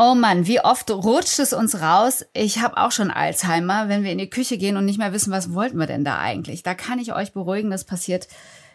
Oh 0.00 0.14
Mann, 0.14 0.46
wie 0.46 0.60
oft 0.60 0.92
rutscht 0.92 1.40
es 1.40 1.52
uns 1.52 1.80
raus? 1.80 2.24
Ich 2.32 2.60
habe 2.60 2.76
auch 2.76 2.92
schon 2.92 3.10
Alzheimer, 3.10 3.88
wenn 3.88 4.04
wir 4.04 4.12
in 4.12 4.18
die 4.18 4.30
Küche 4.30 4.56
gehen 4.56 4.76
und 4.76 4.84
nicht 4.84 5.00
mehr 5.00 5.12
wissen, 5.12 5.32
was 5.32 5.52
wollten 5.54 5.76
wir 5.76 5.88
denn 5.88 6.04
da 6.04 6.20
eigentlich. 6.20 6.62
Da 6.62 6.74
kann 6.74 7.00
ich 7.00 7.12
euch 7.12 7.32
beruhigen, 7.32 7.68
das 7.68 7.82
passiert 7.82 8.28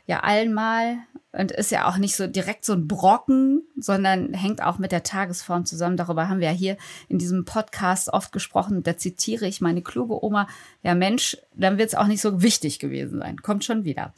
ja 0.05 0.19
allen 0.19 0.53
mal 0.53 0.97
und 1.31 1.53
ist 1.53 1.71
ja 1.71 1.87
auch 1.87 1.95
nicht 1.95 2.17
so 2.17 2.27
direkt 2.27 2.65
so 2.65 2.73
ein 2.73 2.89
Brocken, 2.89 3.61
sondern 3.77 4.33
hängt 4.33 4.61
auch 4.61 4.79
mit 4.79 4.91
der 4.91 5.03
Tagesform 5.03 5.65
zusammen. 5.65 5.95
Darüber 5.95 6.27
haben 6.27 6.41
wir 6.41 6.51
ja 6.51 6.53
hier 6.53 6.75
in 7.07 7.19
diesem 7.19 7.45
Podcast 7.45 8.11
oft 8.11 8.33
gesprochen. 8.33 8.83
Da 8.83 8.97
zitiere 8.97 9.47
ich 9.47 9.61
meine 9.61 9.81
kluge 9.81 10.21
Oma. 10.25 10.49
Ja 10.83 10.93
Mensch, 10.93 11.37
dann 11.55 11.77
wird 11.77 11.87
es 11.87 11.95
auch 11.95 12.07
nicht 12.07 12.21
so 12.21 12.41
wichtig 12.41 12.79
gewesen 12.79 13.19
sein. 13.19 13.41
Kommt 13.41 13.63
schon 13.63 13.85
wieder. 13.85 14.13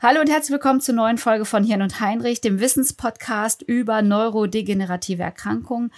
Hallo 0.00 0.22
und 0.22 0.30
herzlich 0.30 0.52
willkommen 0.52 0.80
zur 0.80 0.94
neuen 0.94 1.18
Folge 1.18 1.44
von 1.44 1.64
Hirn 1.64 1.82
und 1.82 2.00
Heinrich, 2.00 2.40
dem 2.40 2.60
Wissenspodcast 2.60 3.60
über 3.60 4.00
neurodegenerative 4.00 5.22
Erkrankungen. 5.22 5.92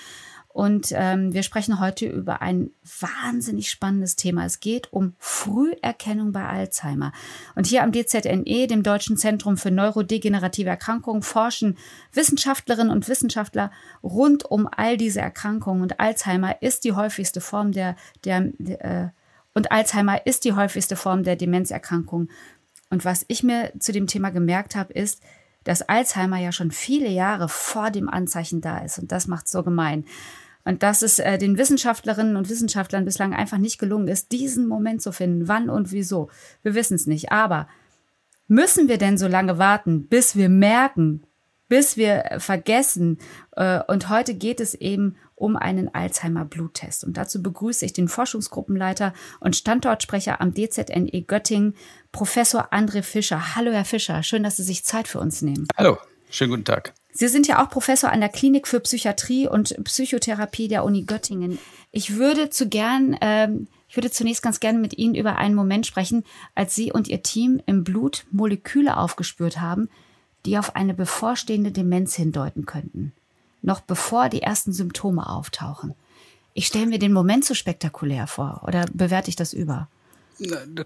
Und 0.49 0.93
ähm, 0.93 1.33
wir 1.33 1.43
sprechen 1.43 1.79
heute 1.79 2.07
über 2.07 2.43
ein 2.43 2.71
wahnsinnig 3.01 3.71
spannendes 3.71 4.17
Thema. 4.17 4.45
Es 4.45 4.61
geht 4.61 4.93
um 4.93 5.15
Früherkennung 5.19 6.33
bei 6.33 6.45
Alzheimer. 6.47 7.13
Und 7.55 7.67
hier 7.67 7.83
am 7.83 7.93
DZNE, 7.93 8.67
dem 8.67 8.83
Deutschen 8.83 9.17
Zentrum 9.17 9.57
für 9.57 9.71
neurodegenerative 9.71 10.71
Erkrankungen, 10.71 11.23
forschen 11.23 11.77
Wissenschaftlerinnen 12.13 12.93
und 12.93 13.09
Wissenschaftler 13.09 13.71
rund 14.03 14.45
um 14.45 14.69
all 14.71 14.97
diese 14.97 15.21
Erkrankungen. 15.21 15.83
Und 15.83 16.01
Alzheimer 16.01 16.61
ist 16.63 16.85
die 16.85 16.93
häufigste 16.93 17.41
Form 17.41 17.73
der, 17.73 17.95
der, 18.25 18.51
der 18.59 18.85
äh, 18.85 19.09
und 19.55 19.73
Alzheimer 19.73 20.25
ist 20.25 20.45
die 20.45 20.53
häufigste 20.53 20.95
Form 20.95 21.25
der 21.25 21.35
Demenzerkrankung. 21.35 22.29
Und 22.91 23.05
was 23.05 23.25
ich 23.29 23.43
mir 23.43 23.73
zu 23.81 23.93
dem 23.93 24.07
Thema 24.07 24.31
gemerkt 24.31 24.77
habe, 24.77 24.93
ist, 24.93 25.21
dass 25.69 25.83
Alzheimer 25.83 26.39
ja 26.39 26.51
schon 26.51 26.71
viele 26.71 27.11
Jahre 27.11 27.47
vor 27.51 27.91
dem 27.91 28.09
Anzeichen 28.09 28.63
da 28.63 28.79
ist. 28.79 28.99
Und 28.99 29.13
das 29.13 29.27
macht 29.27 29.45
es 29.45 29.53
so 29.53 29.63
gemein. 29.63 30.07
Und 30.65 30.83
dass 30.83 31.03
es 31.03 31.19
äh, 31.19 31.37
den 31.37 31.59
Wissenschaftlerinnen 31.59 32.37
und 32.37 32.49
Wissenschaftlern 32.49 33.05
bislang 33.05 33.35
einfach 33.35 33.59
nicht 33.59 33.79
gelungen 33.79 34.09
ist, 34.09 34.33
diesen 34.33 34.67
Moment 34.67 35.03
zu 35.03 35.13
finden. 35.13 35.47
Wann 35.47 35.69
und 35.69 35.93
wieso? 35.93 36.31
Wir 36.63 36.75
wissen 36.75 36.95
es 36.95 37.07
nicht. 37.07 37.33
Aber 37.33 37.69
müssen 38.47 38.89
wir 38.89 38.97
denn 38.97 39.19
so 39.19 39.29
lange 39.29 39.59
warten, 39.59 40.09
bis 40.09 40.37
wir 40.37 40.49
merken, 40.49 41.25
bis 41.69 41.97
wir 41.97 42.37
vergessen? 42.39 43.19
Äh, 43.53 43.81
und 43.89 44.09
heute 44.09 44.35
geht 44.35 44.61
es 44.61 44.75
eben 44.75 45.17
um 45.35 45.57
einen 45.57 45.95
Alzheimer-Bluttest. 45.95 47.05
Und 47.05 47.17
dazu 47.17 47.43
begrüße 47.43 47.85
ich 47.85 47.93
den 47.93 48.09
Forschungsgruppenleiter 48.09 49.13
und 49.41 49.57
Standortsprecher 49.57 50.41
am 50.41 50.53
DZNE 50.53 51.23
Göttingen, 51.23 51.75
Professor 52.13 52.73
André 52.73 53.03
Fischer. 53.03 53.55
Hallo, 53.55 53.71
Herr 53.71 53.85
Fischer. 53.85 54.23
Schön, 54.23 54.43
dass 54.43 54.57
Sie 54.57 54.65
sich 54.65 54.85
Zeit 54.85 55.09
für 55.09 55.21
uns 55.21 55.43
nehmen. 55.43 55.69
Hallo. 55.77 55.99
Schönen 56.31 56.51
guten 56.51 56.65
Tag. 56.65 56.93
Sie 57.13 57.29
sind 57.29 57.49
ja 57.49 57.63
auch 57.63 57.71
Professor 57.71 58.13
an 58.13 58.21
der 58.21 58.29
Klinik 58.29 58.69
für 58.69 58.81
Psychiatrie 58.81 59.49
und 59.49 59.75
Psychotherapie 59.85 60.69
der 60.69 60.85
Uni 60.85 61.05
Göttingen. 61.05 61.59
Ich 61.91 62.17
würde 62.17 62.51
zu 62.51 62.69
gern, 62.69 63.17
ähm, 63.21 63.67
ich 63.89 63.97
würde 63.97 64.11
zunächst 64.11 64.43
ganz 64.43 64.61
gerne 64.61 64.79
mit 64.79 64.99
Ihnen 64.99 65.15
über 65.15 65.37
einen 65.37 65.55
Moment 65.55 65.87
sprechen, 65.87 66.25
als 66.55 66.75
Sie 66.75 66.93
und 66.93 67.09
Ihr 67.09 67.23
Team 67.23 67.61
im 67.67 67.83
Blut 67.83 68.27
Moleküle 68.31 68.97
aufgespürt 68.97 69.59
haben, 69.59 69.89
die 70.47 70.59
auf 70.59 70.77
eine 70.77 70.95
bevorstehende 70.95 71.73
Demenz 71.73 72.15
hindeuten 72.15 72.67
könnten, 72.67 73.13
noch 73.63 73.81
bevor 73.81 74.29
die 74.29 74.43
ersten 74.43 74.73
Symptome 74.73 75.29
auftauchen. 75.29 75.95
Ich 76.55 76.67
stelle 76.67 76.87
mir 76.87 76.99
den 76.99 77.13
Moment 77.13 77.45
so 77.45 77.55
spektakulär 77.55 78.27
vor, 78.27 78.63
oder 78.67 78.87
bewerte 78.93 79.29
ich 79.29 79.37
das 79.37 79.53
über? 79.53 79.89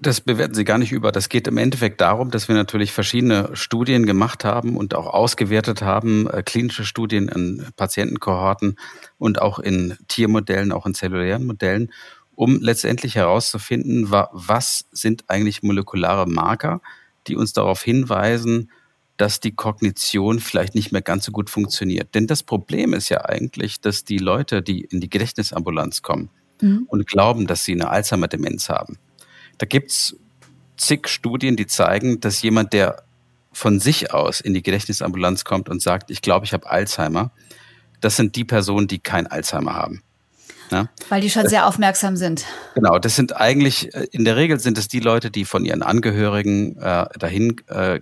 Das 0.01 0.23
bewerten 0.23 0.55
Sie 0.55 0.65
gar 0.65 0.79
nicht 0.79 0.93
über. 0.93 1.13
Das 1.13 1.29
geht 1.29 1.47
im 1.47 1.59
Endeffekt 1.59 2.01
darum, 2.01 2.31
dass 2.31 2.49
wir 2.49 2.55
natürlich 2.55 2.91
verschiedene 2.93 3.51
Studien 3.53 4.07
gemacht 4.07 4.45
haben 4.45 4.79
und 4.79 4.95
auch 4.95 5.07
ausgewertet 5.07 5.83
haben, 5.83 6.27
äh, 6.31 6.43
klinische 6.43 6.87
Studien 6.87 7.29
in 7.29 7.67
Patientenkohorten 7.77 8.77
und 9.19 9.43
auch 9.43 9.59
in 9.59 9.99
Tiermodellen, 10.09 10.73
auch 10.73 10.87
in 10.87 10.95
zellulären 10.95 11.45
Modellen, 11.45 11.93
um 12.35 12.61
letztendlich 12.63 13.15
herauszufinden, 13.17 14.11
was 14.11 14.87
sind 14.91 15.25
eigentlich 15.29 15.63
molekulare 15.63 16.27
Marker, 16.27 16.81
die 17.27 17.37
uns 17.37 17.53
darauf 17.53 17.83
hinweisen, 17.83 18.71
dass 19.17 19.41
die 19.41 19.53
Kognition 19.53 20.41
vielleicht 20.41 20.75
nicht 20.75 20.93
mehr 20.93 21.03
ganz 21.03 21.25
so 21.25 21.33
gut 21.33 21.51
funktioniert. 21.51 22.15
Denn 22.15 22.27
das 22.27 22.43
Problem 22.43 22.95
ist 22.95 23.09
ja 23.09 23.25
eigentlich, 23.25 23.81
dass 23.81 24.05
die 24.05 24.19
Leute, 24.19 24.63
die 24.63 24.83
in 24.83 25.01
die 25.01 25.11
Gedächtnisambulanz 25.11 26.03
kommen 26.03 26.31
mhm. 26.61 26.87
und 26.89 27.07
glauben, 27.07 27.47
dass 27.47 27.65
sie 27.65 27.73
eine 27.73 27.91
Alzheimer-Demenz 27.91 28.69
haben, 28.69 28.99
da 29.59 29.67
gibt's 29.67 30.17
zig 30.77 31.09
Studien, 31.09 31.57
die 31.57 31.67
zeigen, 31.67 32.21
dass 32.21 32.43
jemand, 32.43 32.73
der 32.73 33.05
von 33.53 33.81
sich 33.81 34.13
aus 34.13 34.41
in 34.41 34.55
die 34.55 34.63
Gedächtnisambulanz 34.63 35.45
kommt 35.45 35.69
und 35.69 35.83
sagt, 35.83 36.11
ich 36.11 36.23
glaube, 36.23 36.47
ich 36.47 36.53
habe 36.53 36.69
Alzheimer, 36.69 37.31
das 38.01 38.17
sind 38.17 38.35
die 38.35 38.45
Personen, 38.45 38.89
die 38.89 38.99
kein 38.99 39.27
Alzheimer 39.27 39.75
haben. 39.75 40.03
Ja? 40.71 40.89
Weil 41.11 41.21
die 41.21 41.31
schon 41.31 41.47
sehr 41.49 41.67
aufmerksam 41.67 42.17
sind. 42.17 42.45
Genau, 42.75 42.99
das 42.99 43.15
sind 43.15 43.37
eigentlich, 43.37 43.95
äh, 43.95 44.07
in 44.11 44.25
der 44.25 44.37
Regel 44.37 44.59
sind 44.59 44.79
es 44.79 44.89
die 44.89 45.01
Leute, 45.01 45.31
die 45.31 45.45
von 45.45 45.65
ihren 45.65 45.83
Angehörigen 45.83 46.77
äh, 46.79 47.07
dahin 47.19 47.57
äh, 47.69 48.01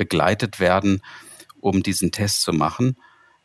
begleitet 0.00 0.58
werden, 0.58 1.02
um 1.60 1.82
diesen 1.82 2.10
Test 2.10 2.42
zu 2.42 2.52
machen 2.52 2.96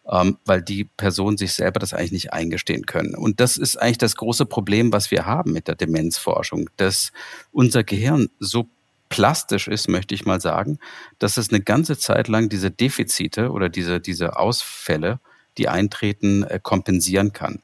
ähm, 0.10 0.38
weil 0.46 0.62
die 0.62 0.84
Personen 0.84 1.38
sich 1.38 1.54
selber 1.54 1.80
das 1.80 1.94
eigentlich 1.94 2.12
nicht 2.12 2.34
eingestehen 2.34 2.86
können. 2.86 3.16
Und 3.16 3.40
das 3.40 3.58
ist 3.58 3.78
eigentlich 3.78 3.98
das 3.98 4.16
große 4.16 4.46
Problem, 4.46 4.94
was 4.94 5.12
wir 5.12 5.26
haben 5.26 5.52
mit 5.52 5.68
der 5.68 5.76
Demenzforschung, 5.76 6.70
dass 6.78 7.12
unser 7.52 7.84
Gehirn 7.84 8.30
so 8.40 8.68
plastisch 9.10 9.68
ist, 9.68 9.88
möchte 9.88 10.14
ich 10.14 10.26
mal 10.26 10.42
sagen, 10.42 10.80
dass 11.20 11.38
es 11.38 11.50
eine 11.50 11.62
ganze 11.62 11.98
Zeit 11.98 12.28
lang 12.28 12.50
diese 12.50 12.72
Defizite 12.72 13.52
oder 13.52 13.70
diese, 13.70 14.00
diese 14.00 14.38
Ausfälle, 14.38 15.20
die 15.58 15.70
eintreten, 15.70 16.44
äh, 16.44 16.60
kompensieren 16.62 17.34
kann. 17.34 17.62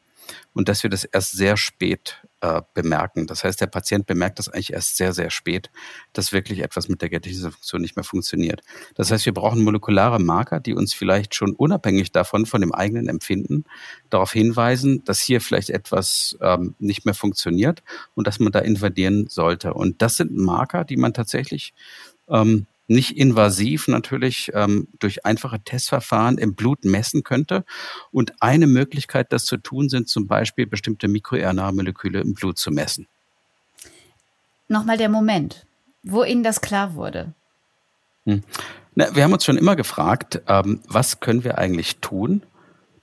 Und 0.53 0.69
dass 0.69 0.84
wir 0.84 0.90
das 0.90 1.03
erst 1.03 1.34
sehr 1.34 1.58
spät 1.58 2.18
äh, 2.41 2.62
bemerken. 2.74 3.28
Das 3.28 3.44
heißt, 3.44 3.62
der 3.62 3.68
Patient 3.68 4.06
bemerkt 4.06 4.40
das 4.40 4.50
eigentlich 4.50 4.74
erst 4.74 4.97
sehr, 4.97 5.13
sehr 5.13 5.29
spät, 5.29 5.69
dass 6.13 6.34
wirklich 6.34 6.59
etwas 6.59 6.90
mit 6.90 7.02
der 7.02 7.09
Gedächtnisfunktion 7.09 7.81
nicht 7.81 7.96
mehr 7.96 8.03
funktioniert. 8.03 8.62
Das 8.96 9.12
heißt, 9.12 9.25
wir 9.25 9.34
brauchen 9.34 9.63
molekulare 9.63 10.19
Marker, 10.19 10.59
die 10.59 10.74
uns 10.74 10.94
vielleicht 10.94 11.35
schon 11.35 11.53
unabhängig 11.53 12.12
davon, 12.12 12.46
von 12.46 12.62
dem 12.62 12.74
eigenen 12.74 13.07
Empfinden, 13.07 13.66
darauf 14.09 14.34
hinweisen, 14.34 15.03
dass 15.06 15.22
hier 15.22 15.40
vielleicht 15.40 15.69
etwas 15.69 16.38
ähm, 16.41 16.75
nicht 16.79 17.06
mehr 17.06 17.13
funktioniert 17.13 17.84
und 18.16 18.28
dass 18.28 18.40
man 18.40 18.52
da 18.52 18.59
intervenieren 18.59 19.28
sollte. 19.28 19.73
Und 19.73 20.02
das 20.02 20.16
sind 20.16 20.35
Marker, 20.35 20.84
die 20.84 20.97
man 20.97 21.13
tatsächlich 21.13 21.73
ähm, 22.28 22.66
nicht 22.91 23.18
invasiv 23.18 23.88
natürlich 23.88 24.52
ähm, 24.53 24.88
durch 25.00 25.25
einfache 25.25 25.59
Testverfahren 25.62 26.38
im 26.38 26.56
Blut 26.56 26.84
messen 26.84 27.23
könnte. 27.23 27.64
Und 28.11 28.34
eine 28.41 28.67
Möglichkeit, 28.67 29.32
das 29.32 29.46
zu 29.46 29.58
tun, 29.58 29.90
sind 29.90 30.09
zum 30.09 30.28
Beispiel 30.28 30.67
bestimmte 30.67 31.08
MikroRNA-Moleküle 31.08 32.20
im 32.22 32.34
Blut 32.34 32.58
zu 32.58 32.72
messen. 32.72 33.08
Nochmal 34.67 34.97
der 34.97 35.09
Moment, 35.09 35.66
wo 36.03 36.23
Ihnen 36.23 36.43
das 36.43 36.61
klar 36.61 36.96
wurde. 36.96 37.34
Hm. 38.26 38.43
Na, 38.96 39.16
wir 39.16 39.23
haben 39.23 39.34
uns 39.34 39.46
schon 39.46 39.58
immer 39.58 39.76
gefragt, 39.76 40.41
ähm, 40.47 40.82
was 40.88 41.20
können 41.20 41.43
wir 41.43 41.58
eigentlich 41.58 41.97
tun, 41.97 42.43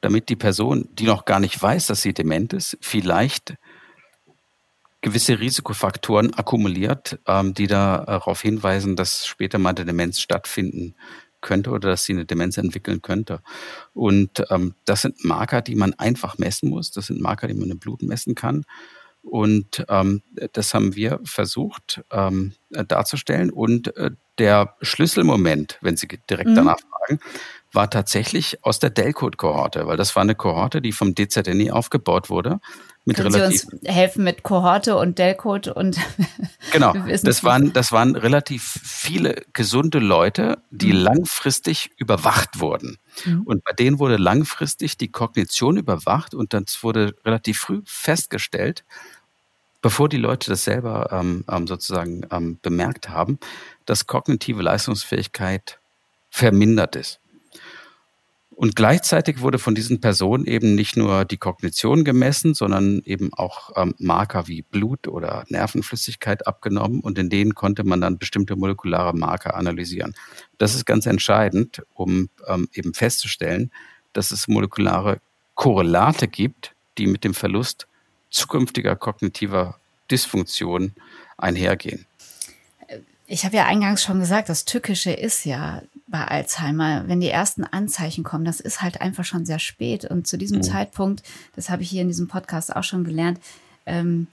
damit 0.01 0.29
die 0.29 0.37
Person, 0.37 0.89
die 0.93 1.07
noch 1.07 1.25
gar 1.25 1.41
nicht 1.41 1.61
weiß, 1.61 1.87
dass 1.87 2.03
sie 2.03 2.13
dement 2.13 2.53
ist, 2.53 2.77
vielleicht 2.81 3.55
gewisse 5.01 5.39
Risikofaktoren 5.39 6.35
akkumuliert, 6.35 7.19
ähm, 7.27 7.55
die 7.55 7.67
darauf 7.67 8.41
hinweisen, 8.41 8.97
dass 8.97 9.27
später 9.27 9.59
mal 9.59 9.71
eine 9.71 9.85
Demenz 9.85 10.21
stattfinden 10.21 10.95
könnte 11.41 11.71
oder 11.71 11.91
dass 11.91 12.05
sie 12.05 12.15
eine 12.15 12.25
Demenz 12.25 12.57
entwickeln 12.57 13.01
könnte. 13.01 13.41
Und 13.95 14.45
ähm, 14.51 14.75
das 14.85 15.03
sind 15.03 15.25
Marker, 15.25 15.63
die 15.63 15.77
man 15.77 15.95
einfach 15.95 16.39
messen 16.39 16.69
muss. 16.69 16.91
Das 16.91 17.07
sind 17.07 17.21
Marker, 17.21 17.47
die 17.47 17.55
man 17.55 17.71
im 17.71 17.79
Blut 17.79 18.03
messen 18.03 18.35
kann. 18.35 18.65
Und 19.23 19.85
ähm, 19.89 20.23
das 20.53 20.75
haben 20.75 20.95
wir 20.95 21.21
versucht 21.25 22.03
ähm, 22.11 22.55
darzustellen. 22.71 23.51
Und 23.51 23.97
äh, 23.97 24.13
der 24.39 24.77
Schlüsselmoment, 24.81 25.79
wenn 25.81 25.97
Sie 25.97 26.09
direkt 26.31 26.51
mhm. 26.51 26.55
danach 26.55 26.79
fragen, 26.81 27.21
war 27.73 27.91
tatsächlich 27.91 28.65
aus 28.65 28.79
der 28.79 28.91
Delcode-Kohorte, 28.91 29.87
weil 29.87 29.97
das 29.97 30.17
war 30.17 30.23
eine 30.23 30.35
Kohorte, 30.35 30.81
die 30.81 30.93
vom 30.93 31.15
DZNI 31.15 31.71
aufgebaut 31.71 32.31
wurde. 32.31 32.61
Mit 33.05 33.17
Können 33.17 33.35
relativ 33.35 33.61
Sie 33.61 33.77
uns 33.77 33.89
helfen 33.89 34.25
mit 34.25 34.43
Kohorte 34.43 34.97
und 34.97 35.19
Delcode 35.19 35.69
und 35.69 35.99
genau. 36.73 36.93
das 37.23 37.45
waren 37.45 37.73
das 37.73 37.91
waren 37.93 38.17
relativ 38.17 38.63
viele 38.83 39.43
gesunde 39.53 39.99
Leute, 39.99 40.59
die 40.71 40.93
mhm. 40.93 41.01
langfristig 41.01 41.91
überwacht 41.97 42.61
wurden. 42.61 42.99
Mhm. 43.25 43.43
Und 43.43 43.65
bei 43.65 43.73
denen 43.73 43.99
wurde 43.99 44.17
langfristig 44.17 44.99
die 44.99 45.09
Kognition 45.09 45.79
überwacht 45.79 46.35
und 46.35 46.53
dann 46.53 46.67
wurde 46.83 47.15
relativ 47.25 47.61
früh 47.61 47.81
festgestellt, 47.87 48.85
bevor 49.81 50.09
die 50.09 50.19
Leute 50.19 50.51
das 50.51 50.65
selber 50.65 51.11
ähm, 51.11 51.45
ähm 51.51 51.67
sozusagen 51.67 52.27
ähm, 52.31 52.59
bemerkt 52.61 53.09
haben, 53.09 53.39
dass 53.87 54.07
kognitive 54.07 54.63
Leistungsfähigkeit 54.63 55.79
vermindert 56.31 56.95
ist. 56.97 57.21
Und 58.59 58.75
gleichzeitig 58.75 59.41
wurde 59.41 59.61
von 59.61 59.77
diesen 59.77 60.01
Personen 60.01 60.45
eben 60.45 60.75
nicht 60.75 60.97
nur 60.97 61.25
die 61.25 61.37
Kognition 61.37 62.03
gemessen, 62.03 62.55
sondern 62.55 63.01
eben 63.05 63.33
auch 63.33 63.71
ähm, 63.77 63.95
Marker 63.99 64.49
wie 64.49 64.63
Blut 64.63 65.07
oder 65.07 65.45
Nervenflüssigkeit 65.49 66.45
abgenommen 66.45 66.99
und 66.99 67.21
in 67.21 67.31
denen 67.31 67.55
konnte 67.55 67.85
man 67.85 68.01
dann 68.01 68.19
bestimmte 68.19 68.57
molekulare 68.57 69.17
Marker 69.17 69.55
analysieren. 69.55 70.13
Das 70.59 70.75
ist 70.75 70.87
ganz 70.87 71.07
entscheidend, 71.07 71.85
um 71.95 72.31
ähm, 72.49 72.69
eben 72.73 72.95
festzustellen, 72.95 73.71
dass 74.13 74.33
es 74.33 74.49
molekulare 74.49 75.21
Korrelate 75.55 76.27
gibt, 76.27 76.75
die 76.99 77.07
mit 77.07 77.23
dem 77.23 77.35
Verlust 77.35 77.87
zukünftiger 78.29 78.97
kognitiver 78.97 79.79
Dysfunktion 80.11 80.95
einhergehen. 81.37 82.08
Ich 83.31 83.45
habe 83.45 83.57
ja 83.57 83.67
eingangs 83.67 84.03
schon 84.03 84.21
gesagt, 84.21 84.49
das 84.49 84.65
Tückische 84.65 85.11
ist 85.11 85.45
ja 85.45 85.83
bei 86.07 86.25
Alzheimer, 86.25 87.07
wenn 87.09 87.21
die 87.21 87.29
ersten 87.29 87.63
Anzeichen 87.63 88.25
kommen, 88.25 88.47
das 88.47 88.59
ist 88.59 88.81
halt 88.81 89.03
einfach 89.03 89.27
schon 89.27 89.45
sehr 89.45 89.59
spät. 89.59 90.07
Und 90.07 90.27
zu 90.27 90.39
diesem 90.39 90.59
mhm. 90.59 90.63
Zeitpunkt, 90.63 91.23
das 91.55 91.69
habe 91.69 91.83
ich 91.83 91.91
hier 91.91 92.01
in 92.01 92.09
diesem 92.09 92.27
Podcast 92.27 92.75
auch 92.75 92.85
schon 92.85 93.05
gelernt, 93.05 93.39
ähm, 93.85 94.29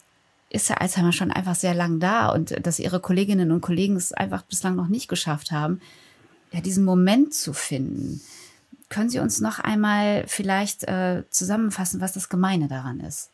ist 0.49 0.69
der 0.69 0.81
Alzheimer 0.81 1.11
schon 1.11 1.29
einfach 1.29 1.55
sehr 1.55 1.73
lang 1.73 1.99
da 1.99 2.29
und 2.29 2.65
dass 2.65 2.79
ihre 2.79 3.01
Kolleginnen 3.01 3.51
und 3.51 3.59
Kollegen 3.59 3.97
es 3.97 4.13
einfach 4.13 4.43
bislang 4.43 4.77
noch 4.77 4.87
nicht 4.87 5.09
geschafft 5.09 5.51
haben, 5.51 5.81
ja, 6.53 6.61
diesen 6.61 6.85
Moment 6.85 7.33
zu 7.33 7.51
finden. 7.51 8.21
Können 8.87 9.09
Sie 9.09 9.19
uns 9.19 9.41
noch 9.41 9.59
einmal 9.59 10.23
vielleicht 10.27 10.85
äh, 10.85 11.23
zusammenfassen, 11.29 11.99
was 11.99 12.13
das 12.13 12.29
Gemeine 12.29 12.69
daran 12.69 13.01
ist? 13.01 13.29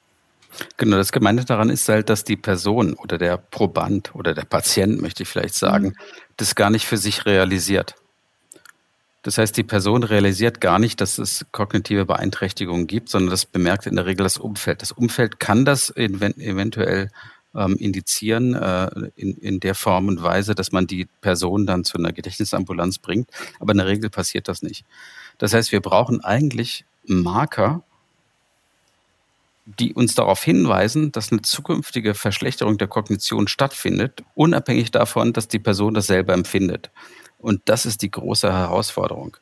Genau, 0.77 0.97
das 0.97 1.11
Gemeinde 1.11 1.45
daran 1.45 1.69
ist 1.69 1.87
halt, 1.89 2.09
dass 2.09 2.23
die 2.23 2.37
Person 2.37 2.93
oder 2.93 3.17
der 3.17 3.37
Proband 3.37 4.13
oder 4.15 4.33
der 4.33 4.43
Patient, 4.43 5.01
möchte 5.01 5.23
ich 5.23 5.29
vielleicht 5.29 5.55
sagen, 5.55 5.87
mhm. 5.87 5.95
das 6.37 6.55
gar 6.55 6.69
nicht 6.69 6.85
für 6.85 6.97
sich 6.97 7.25
realisiert. 7.25 7.95
Das 9.23 9.37
heißt, 9.37 9.55
die 9.55 9.63
Person 9.63 10.03
realisiert 10.03 10.61
gar 10.61 10.79
nicht, 10.79 10.99
dass 10.99 11.19
es 11.19 11.45
kognitive 11.51 12.05
Beeinträchtigungen 12.05 12.87
gibt, 12.87 13.09
sondern 13.09 13.29
das 13.29 13.45
bemerkt 13.45 13.85
in 13.85 13.95
der 13.95 14.07
Regel 14.07 14.23
das 14.23 14.37
Umfeld. 14.37 14.81
Das 14.81 14.91
Umfeld 14.91 15.39
kann 15.39 15.63
das 15.63 15.95
eventuell 15.95 17.11
ähm, 17.55 17.75
indizieren 17.77 18.55
äh, 18.55 18.89
in, 19.15 19.35
in 19.37 19.59
der 19.59 19.75
Form 19.75 20.07
und 20.07 20.23
Weise, 20.23 20.55
dass 20.55 20.71
man 20.71 20.87
die 20.87 21.07
Person 21.21 21.67
dann 21.67 21.83
zu 21.83 21.97
einer 21.97 22.13
Gedächtnisambulanz 22.13 22.97
bringt. 22.97 23.29
Aber 23.59 23.73
in 23.73 23.77
der 23.77 23.87
Regel 23.87 24.09
passiert 24.09 24.47
das 24.47 24.63
nicht. 24.63 24.85
Das 25.37 25.53
heißt, 25.53 25.71
wir 25.71 25.81
brauchen 25.81 26.23
eigentlich 26.23 26.85
Marker, 27.05 27.83
die 29.65 29.93
uns 29.93 30.15
darauf 30.15 30.43
hinweisen, 30.43 31.11
dass 31.11 31.31
eine 31.31 31.41
zukünftige 31.41 32.13
Verschlechterung 32.13 32.77
der 32.77 32.87
Kognition 32.87 33.47
stattfindet, 33.47 34.23
unabhängig 34.33 34.91
davon, 34.91 35.33
dass 35.33 35.47
die 35.47 35.59
Person 35.59 35.93
das 35.93 36.07
selber 36.07 36.33
empfindet. 36.33 36.91
Und 37.37 37.61
das 37.65 37.85
ist 37.85 38.01
die 38.01 38.11
große 38.11 38.51
Herausforderung. 38.51 39.37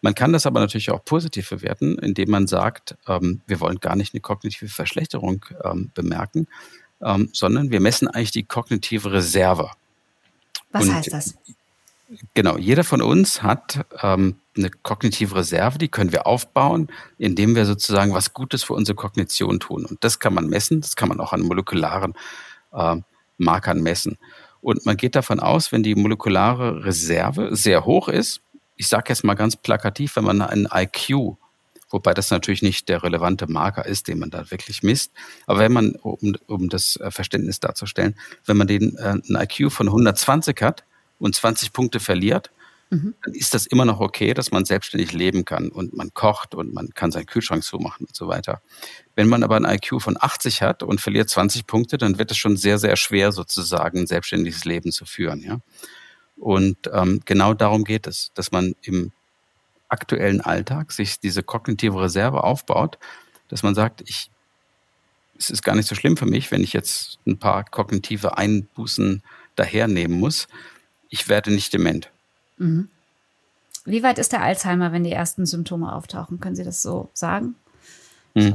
Man 0.00 0.14
kann 0.14 0.32
das 0.32 0.46
aber 0.46 0.60
natürlich 0.60 0.90
auch 0.90 1.04
positiv 1.04 1.50
bewerten, 1.50 1.98
indem 1.98 2.30
man 2.30 2.46
sagt, 2.46 2.96
ähm, 3.06 3.40
wir 3.46 3.60
wollen 3.60 3.80
gar 3.80 3.96
nicht 3.96 4.14
eine 4.14 4.20
kognitive 4.20 4.68
Verschlechterung 4.68 5.44
ähm, 5.64 5.90
bemerken, 5.94 6.46
ähm, 7.00 7.30
sondern 7.32 7.70
wir 7.70 7.80
messen 7.80 8.08
eigentlich 8.08 8.30
die 8.30 8.44
kognitive 8.44 9.12
Reserve. 9.12 9.70
Was 10.72 10.84
Und 10.84 10.94
heißt 10.94 11.12
das? 11.12 11.34
Genau, 12.34 12.58
jeder 12.58 12.84
von 12.84 13.00
uns 13.00 13.42
hat 13.42 13.86
ähm, 14.02 14.36
eine 14.56 14.70
kognitive 14.70 15.34
Reserve, 15.34 15.78
die 15.78 15.88
können 15.88 16.12
wir 16.12 16.26
aufbauen, 16.26 16.88
indem 17.18 17.54
wir 17.54 17.66
sozusagen 17.66 18.14
was 18.14 18.34
Gutes 18.34 18.62
für 18.62 18.74
unsere 18.74 18.96
Kognition 18.96 19.60
tun. 19.60 19.84
Und 19.84 20.04
das 20.04 20.18
kann 20.18 20.34
man 20.34 20.46
messen, 20.46 20.80
das 20.80 20.96
kann 20.96 21.08
man 21.08 21.20
auch 21.20 21.32
an 21.32 21.42
molekularen 21.42 22.14
äh, 22.72 22.96
Markern 23.38 23.82
messen. 23.82 24.18
Und 24.60 24.86
man 24.86 24.96
geht 24.96 25.14
davon 25.14 25.40
aus, 25.40 25.72
wenn 25.72 25.82
die 25.82 25.94
molekulare 25.94 26.84
Reserve 26.84 27.54
sehr 27.54 27.84
hoch 27.84 28.08
ist, 28.08 28.40
ich 28.76 28.88
sage 28.88 29.04
jetzt 29.08 29.24
mal 29.24 29.34
ganz 29.34 29.56
plakativ, 29.56 30.16
wenn 30.16 30.24
man 30.24 30.42
einen 30.42 30.68
IQ, 30.72 31.36
wobei 31.90 32.12
das 32.12 32.30
natürlich 32.30 32.62
nicht 32.62 32.88
der 32.88 33.02
relevante 33.02 33.46
Marker 33.46 33.86
ist, 33.86 34.08
den 34.08 34.18
man 34.18 34.30
da 34.30 34.50
wirklich 34.50 34.82
misst, 34.82 35.12
aber 35.46 35.60
wenn 35.60 35.72
man, 35.72 35.92
um, 35.96 36.34
um 36.46 36.68
das 36.68 36.96
äh, 36.96 37.10
Verständnis 37.10 37.60
darzustellen, 37.60 38.16
wenn 38.46 38.56
man 38.56 38.66
den 38.66 38.96
äh, 38.96 39.02
einen 39.02 39.22
IQ 39.36 39.70
von 39.70 39.86
120 39.88 40.60
hat, 40.62 40.84
und 41.18 41.34
20 41.34 41.72
Punkte 41.72 42.00
verliert, 42.00 42.50
mhm. 42.94 43.14
dann 43.24 43.34
ist 43.34 43.54
das 43.54 43.66
immer 43.66 43.84
noch 43.84 44.00
okay, 44.00 44.34
dass 44.34 44.50
man 44.50 44.64
selbstständig 44.64 45.12
leben 45.12 45.44
kann 45.44 45.68
und 45.68 45.94
man 45.94 46.12
kocht 46.14 46.54
und 46.54 46.72
man 46.72 46.90
kann 46.94 47.10
seinen 47.10 47.26
Kühlschrank 47.26 47.62
zumachen 47.62 48.06
und 48.06 48.14
so 48.14 48.28
weiter. 48.28 48.60
Wenn 49.14 49.28
man 49.28 49.42
aber 49.42 49.56
ein 49.56 49.64
IQ 49.64 50.00
von 50.00 50.16
80 50.18 50.62
hat 50.62 50.82
und 50.82 51.00
verliert 51.00 51.28
20 51.28 51.66
Punkte, 51.66 51.98
dann 51.98 52.18
wird 52.18 52.30
es 52.30 52.36
schon 52.36 52.56
sehr, 52.56 52.78
sehr 52.78 52.96
schwer, 52.96 53.32
sozusagen 53.32 54.00
ein 54.00 54.06
selbstständiges 54.06 54.64
Leben 54.64 54.92
zu 54.92 55.04
führen. 55.04 55.40
Ja? 55.42 55.60
Und 56.36 56.90
ähm, 56.92 57.20
genau 57.24 57.54
darum 57.54 57.84
geht 57.84 58.06
es, 58.06 58.30
dass 58.34 58.52
man 58.52 58.74
im 58.82 59.12
aktuellen 59.88 60.40
Alltag 60.40 60.92
sich 60.92 61.20
diese 61.20 61.42
kognitive 61.42 62.00
Reserve 62.00 62.42
aufbaut, 62.42 62.98
dass 63.48 63.62
man 63.62 63.74
sagt, 63.74 64.02
ich, 64.06 64.30
es 65.38 65.50
ist 65.50 65.62
gar 65.62 65.76
nicht 65.76 65.88
so 65.88 65.94
schlimm 65.94 66.16
für 66.16 66.26
mich, 66.26 66.50
wenn 66.50 66.62
ich 66.62 66.72
jetzt 66.72 67.18
ein 67.26 67.38
paar 67.38 67.64
kognitive 67.64 68.36
Einbußen 68.36 69.22
dahernehmen 69.56 70.18
muss, 70.18 70.48
ich 71.10 71.28
werde 71.28 71.52
nicht 71.52 71.72
dement. 71.72 72.10
Mhm. 72.58 72.88
Wie 73.84 74.02
weit 74.02 74.18
ist 74.18 74.32
der 74.32 74.42
Alzheimer, 74.42 74.92
wenn 74.92 75.04
die 75.04 75.12
ersten 75.12 75.44
Symptome 75.46 75.92
auftauchen? 75.92 76.40
Können 76.40 76.56
Sie 76.56 76.64
das 76.64 76.82
so 76.82 77.10
sagen? 77.12 77.54
Mhm. 78.34 78.54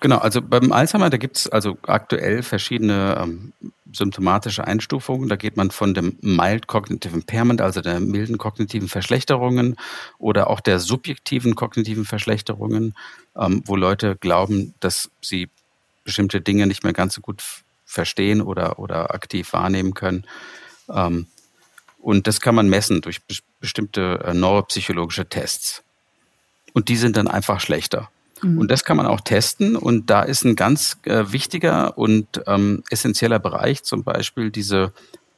Genau, 0.00 0.18
also 0.18 0.40
beim 0.40 0.72
Alzheimer, 0.72 1.10
da 1.10 1.18
gibt 1.18 1.36
es 1.36 1.48
also 1.48 1.76
aktuell 1.82 2.42
verschiedene 2.42 3.18
ähm, 3.20 3.52
symptomatische 3.92 4.66
Einstufungen. 4.66 5.28
Da 5.28 5.36
geht 5.36 5.56
man 5.56 5.70
von 5.70 5.92
dem 5.92 6.16
mild 6.22 6.66
cognitive 6.66 7.14
impairment, 7.14 7.60
also 7.60 7.82
der 7.82 8.00
milden 8.00 8.38
kognitiven 8.38 8.88
Verschlechterungen 8.88 9.76
oder 10.18 10.48
auch 10.48 10.60
der 10.60 10.78
subjektiven 10.78 11.56
kognitiven 11.56 12.06
Verschlechterungen, 12.06 12.94
ähm, 13.36 13.62
wo 13.66 13.76
Leute 13.76 14.16
glauben, 14.16 14.74
dass 14.80 15.10
sie 15.20 15.50
bestimmte 16.04 16.40
Dinge 16.40 16.66
nicht 16.66 16.84
mehr 16.84 16.94
ganz 16.94 17.14
so 17.14 17.20
gut 17.20 17.42
verstehen 17.84 18.40
oder, 18.40 18.78
oder 18.78 19.12
aktiv 19.14 19.52
wahrnehmen 19.52 19.92
können. 19.92 20.24
Ähm, 20.88 21.26
und 21.98 22.26
das 22.26 22.40
kann 22.40 22.54
man 22.54 22.68
messen 22.68 23.02
durch 23.02 23.20
bestimmte 23.60 24.20
äh, 24.24 24.34
neuropsychologische 24.34 25.28
Tests. 25.28 25.82
Und 26.72 26.88
die 26.88 26.96
sind 26.96 27.16
dann 27.16 27.28
einfach 27.28 27.60
schlechter. 27.60 28.10
Mhm. 28.42 28.58
Und 28.58 28.70
das 28.70 28.84
kann 28.84 28.96
man 28.96 29.06
auch 29.06 29.20
testen. 29.20 29.76
Und 29.76 30.10
da 30.10 30.22
ist 30.22 30.44
ein 30.44 30.56
ganz 30.56 30.98
äh, 31.04 31.32
wichtiger 31.32 31.98
und 31.98 32.42
ähm, 32.46 32.82
essentieller 32.90 33.38
Bereich 33.38 33.82
zum 33.82 34.04
Beispiel 34.04 34.50
diese 34.50 34.92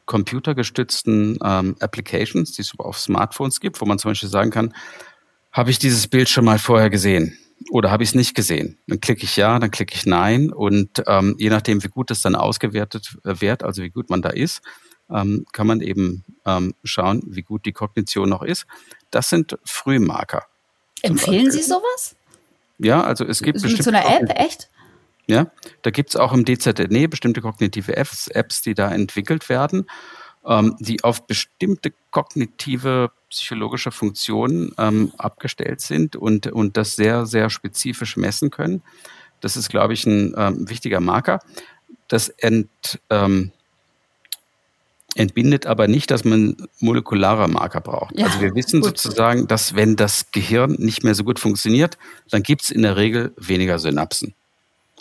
computergestützten 0.06 1.38
ähm, 1.42 1.76
Applications, 1.78 2.52
die 2.52 2.62
es 2.62 2.72
auf 2.78 2.98
Smartphones 2.98 3.60
gibt, 3.60 3.80
wo 3.80 3.86
man 3.86 3.98
zum 3.98 4.10
Beispiel 4.10 4.28
sagen 4.28 4.50
kann, 4.50 4.74
habe 5.52 5.70
ich 5.70 5.78
dieses 5.78 6.08
Bild 6.08 6.28
schon 6.28 6.44
mal 6.44 6.58
vorher 6.58 6.90
gesehen? 6.90 7.38
Oder 7.70 7.90
habe 7.90 8.02
ich 8.02 8.10
es 8.10 8.14
nicht 8.14 8.34
gesehen? 8.34 8.78
Dann 8.86 9.00
klicke 9.00 9.24
ich 9.24 9.36
ja, 9.36 9.58
dann 9.58 9.70
klicke 9.70 9.94
ich 9.94 10.06
nein. 10.06 10.50
Und 10.50 11.02
ähm, 11.06 11.36
je 11.38 11.50
nachdem, 11.50 11.84
wie 11.84 11.88
gut 11.88 12.10
das 12.10 12.22
dann 12.22 12.34
ausgewertet 12.34 13.16
äh, 13.24 13.40
wird, 13.40 13.62
also 13.62 13.82
wie 13.82 13.90
gut 13.90 14.10
man 14.10 14.22
da 14.22 14.30
ist, 14.30 14.62
ähm, 15.12 15.46
kann 15.52 15.66
man 15.66 15.80
eben 15.80 16.24
ähm, 16.46 16.74
schauen, 16.84 17.22
wie 17.26 17.42
gut 17.42 17.66
die 17.66 17.72
Kognition 17.72 18.28
noch 18.28 18.42
ist. 18.42 18.66
Das 19.10 19.28
sind 19.28 19.58
Frühmarker. 19.64 20.46
Empfehlen 21.02 21.50
Sie 21.50 21.62
sowas? 21.62 22.16
Ja, 22.78 23.02
also 23.02 23.24
es 23.24 23.42
gibt 23.42 23.62
Mit 23.62 23.82
so 23.82 23.90
einer 23.90 24.04
App, 24.04 24.30
echt? 24.34 24.70
Ja, 25.26 25.50
da 25.82 25.90
gibt 25.90 26.10
es 26.10 26.16
auch 26.16 26.32
im 26.32 26.44
DZNE 26.44 27.08
bestimmte 27.08 27.40
kognitive 27.40 27.96
Apps, 27.96 28.28
Apps 28.28 28.62
die 28.62 28.74
da 28.74 28.90
entwickelt 28.90 29.48
werden, 29.48 29.86
ähm, 30.44 30.76
die 30.80 31.04
auf 31.04 31.26
bestimmte 31.26 31.92
kognitive 32.10 33.12
psychologische 33.28 33.92
Funktionen 33.92 34.72
ähm, 34.76 35.12
abgestellt 35.18 35.82
sind 35.82 36.16
und, 36.16 36.48
und 36.48 36.76
das 36.76 36.96
sehr, 36.96 37.26
sehr 37.26 37.48
spezifisch 37.48 38.16
messen 38.16 38.50
können. 38.50 38.82
Das 39.40 39.56
ist, 39.56 39.68
glaube 39.68 39.92
ich, 39.92 40.04
ein 40.04 40.34
ähm, 40.36 40.68
wichtiger 40.68 41.00
Marker. 41.00 41.38
Das 42.08 42.28
ent, 42.28 43.00
ähm, 43.08 43.52
entbindet 45.14 45.66
aber 45.66 45.88
nicht, 45.88 46.10
dass 46.10 46.24
man 46.24 46.56
molekulare 46.78 47.48
Marker 47.48 47.80
braucht. 47.80 48.18
Ja, 48.18 48.26
also 48.26 48.40
wir 48.40 48.54
wissen 48.54 48.80
gut. 48.80 48.98
sozusagen, 48.98 49.46
dass 49.46 49.74
wenn 49.74 49.96
das 49.96 50.30
Gehirn 50.30 50.76
nicht 50.78 51.02
mehr 51.02 51.14
so 51.14 51.24
gut 51.24 51.38
funktioniert, 51.38 51.98
dann 52.30 52.42
gibt 52.42 52.62
es 52.62 52.70
in 52.70 52.82
der 52.82 52.96
Regel 52.96 53.32
weniger 53.36 53.78
Synapsen. 53.78 54.34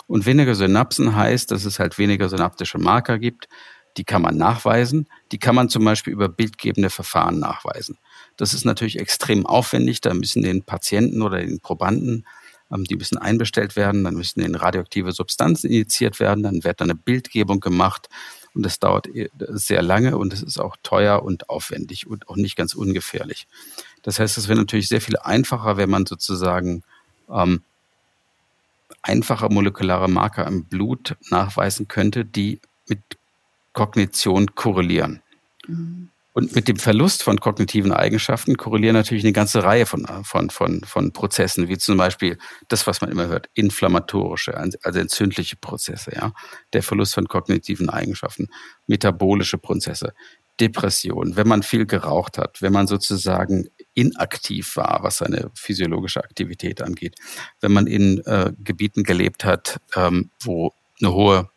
Und 0.06 0.26
weniger 0.26 0.54
Synapsen 0.54 1.14
heißt, 1.14 1.52
dass 1.52 1.64
es 1.64 1.78
halt 1.78 1.98
weniger 1.98 2.28
synaptische 2.28 2.78
Marker 2.78 3.18
gibt. 3.18 3.48
Die 3.96 4.04
kann 4.04 4.22
man 4.22 4.36
nachweisen. 4.36 5.08
Die 5.30 5.38
kann 5.38 5.54
man 5.54 5.68
zum 5.68 5.84
Beispiel 5.84 6.12
über 6.12 6.28
bildgebende 6.28 6.90
Verfahren 6.90 7.38
nachweisen. 7.38 7.98
Das 8.36 8.52
ist 8.52 8.64
natürlich 8.64 8.98
extrem 8.98 9.46
aufwendig. 9.46 10.00
Da 10.00 10.12
müssen 10.14 10.42
den 10.42 10.64
Patienten 10.64 11.22
oder 11.22 11.38
den 11.38 11.60
Probanden, 11.60 12.26
ähm, 12.72 12.84
die 12.84 12.96
müssen 12.96 13.18
einbestellt 13.18 13.76
werden, 13.76 14.02
dann 14.02 14.14
müssen 14.14 14.40
den 14.40 14.54
radioaktive 14.54 15.12
Substanzen 15.12 15.68
injiziert 15.68 16.18
werden, 16.18 16.42
dann 16.42 16.64
wird 16.64 16.82
eine 16.82 16.94
Bildgebung 16.94 17.60
gemacht 17.60 18.08
und 18.54 18.64
das 18.64 18.78
dauert 18.78 19.08
sehr 19.38 19.82
lange 19.82 20.16
und 20.16 20.32
es 20.32 20.42
ist 20.42 20.58
auch 20.58 20.76
teuer 20.82 21.22
und 21.22 21.48
aufwendig 21.48 22.06
und 22.06 22.28
auch 22.28 22.36
nicht 22.36 22.56
ganz 22.56 22.74
ungefährlich. 22.74 23.46
Das 24.02 24.18
heißt, 24.18 24.38
es 24.38 24.48
wäre 24.48 24.58
natürlich 24.58 24.88
sehr 24.88 25.00
viel 25.00 25.16
einfacher, 25.16 25.76
wenn 25.76 25.90
man 25.90 26.06
sozusagen 26.06 26.82
ähm, 27.30 27.62
einfache 29.02 29.48
molekulare 29.48 30.08
Marker 30.08 30.46
im 30.46 30.64
Blut 30.64 31.16
nachweisen 31.30 31.88
könnte, 31.88 32.24
die 32.24 32.60
mit 32.88 33.00
Kognition 33.72 34.54
korrelieren. 34.54 35.22
Mhm. 35.66 36.10
Und 36.32 36.54
mit 36.54 36.68
dem 36.68 36.76
Verlust 36.76 37.24
von 37.24 37.40
kognitiven 37.40 37.92
Eigenschaften 37.92 38.56
korrelieren 38.56 38.94
natürlich 38.94 39.24
eine 39.24 39.32
ganze 39.32 39.64
Reihe 39.64 39.84
von, 39.84 40.06
von, 40.22 40.50
von, 40.50 40.82
von 40.84 41.12
Prozessen, 41.12 41.68
wie 41.68 41.76
zum 41.76 41.96
Beispiel 41.96 42.38
das, 42.68 42.86
was 42.86 43.00
man 43.00 43.10
immer 43.10 43.26
hört, 43.26 43.48
inflammatorische, 43.54 44.56
also 44.56 44.98
entzündliche 44.98 45.56
Prozesse, 45.56 46.12
ja, 46.14 46.32
der 46.72 46.84
Verlust 46.84 47.14
von 47.14 47.26
kognitiven 47.26 47.90
Eigenschaften, 47.90 48.48
metabolische 48.86 49.58
Prozesse, 49.58 50.14
Depression, 50.60 51.36
wenn 51.36 51.48
man 51.48 51.62
viel 51.62 51.86
geraucht 51.86 52.38
hat, 52.38 52.60
wenn 52.62 52.72
man 52.72 52.86
sozusagen 52.86 53.68
inaktiv 53.94 54.76
war, 54.76 55.00
was 55.02 55.18
seine 55.18 55.50
physiologische 55.54 56.22
Aktivität 56.22 56.82
angeht, 56.82 57.16
wenn 57.60 57.72
man 57.72 57.86
in 57.86 58.18
äh, 58.26 58.52
Gebieten 58.62 59.02
gelebt 59.02 59.44
hat, 59.44 59.80
ähm, 59.96 60.30
wo 60.42 60.72
eine 61.00 61.12
hohe 61.12 61.50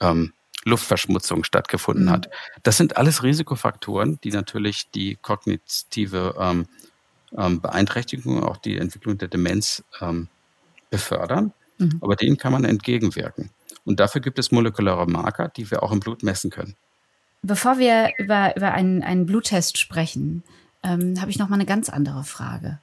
ähm, 0.00 0.32
Luftverschmutzung 0.66 1.44
stattgefunden 1.44 2.06
mhm. 2.06 2.10
hat. 2.10 2.30
Das 2.62 2.76
sind 2.76 2.96
alles 2.96 3.22
Risikofaktoren, 3.22 4.18
die 4.22 4.30
natürlich 4.30 4.90
die 4.90 5.16
kognitive 5.16 6.34
ähm, 6.38 6.66
ähm, 7.36 7.60
Beeinträchtigung, 7.60 8.42
auch 8.42 8.56
die 8.56 8.76
Entwicklung 8.76 9.16
der 9.16 9.28
Demenz 9.28 9.84
ähm, 10.00 10.28
befördern. 10.90 11.52
Mhm. 11.78 11.98
Aber 12.00 12.16
denen 12.16 12.36
kann 12.36 12.52
man 12.52 12.64
entgegenwirken. 12.64 13.50
Und 13.84 14.00
dafür 14.00 14.20
gibt 14.20 14.38
es 14.38 14.50
molekulare 14.50 15.06
Marker, 15.06 15.48
die 15.48 15.70
wir 15.70 15.82
auch 15.82 15.92
im 15.92 16.00
Blut 16.00 16.22
messen 16.22 16.50
können. 16.50 16.74
Bevor 17.42 17.78
wir 17.78 18.10
über, 18.18 18.56
über 18.56 18.72
einen, 18.72 19.02
einen 19.02 19.26
Bluttest 19.26 19.78
sprechen, 19.78 20.42
ähm, 20.82 21.20
habe 21.20 21.30
ich 21.30 21.38
noch 21.38 21.48
mal 21.48 21.54
eine 21.54 21.66
ganz 21.66 21.88
andere 21.88 22.24
Frage. 22.24 22.80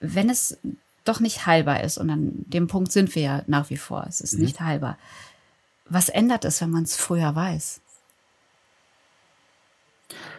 Wenn 0.00 0.30
es 0.30 0.56
doch 1.04 1.20
nicht 1.20 1.44
heilbar 1.44 1.82
ist, 1.82 1.98
und 1.98 2.08
an 2.08 2.32
dem 2.46 2.66
Punkt 2.66 2.92
sind 2.92 3.14
wir 3.14 3.22
ja 3.22 3.42
nach 3.46 3.68
wie 3.68 3.76
vor, 3.76 4.06
es 4.08 4.22
ist 4.22 4.34
mhm. 4.34 4.44
nicht 4.44 4.60
heilbar, 4.60 4.96
was 5.90 6.08
ändert 6.08 6.44
es, 6.44 6.60
wenn 6.60 6.70
man 6.70 6.84
es 6.84 6.96
früher 6.96 7.34
weiß? 7.34 7.80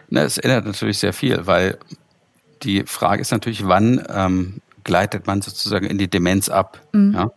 Na, 0.08 0.22
es 0.22 0.38
ändert 0.38 0.66
natürlich 0.66 0.98
sehr 0.98 1.12
viel, 1.12 1.46
weil 1.46 1.78
die 2.62 2.84
Frage 2.86 3.20
ist 3.20 3.30
natürlich, 3.30 3.66
wann 3.66 4.04
ähm, 4.08 4.60
gleitet 4.84 5.26
man 5.26 5.42
sozusagen 5.42 5.86
in 5.86 5.98
die 5.98 6.08
Demenz 6.10 6.48
ab? 6.48 6.80
Mhm. 6.92 7.14
Ja? 7.14 7.30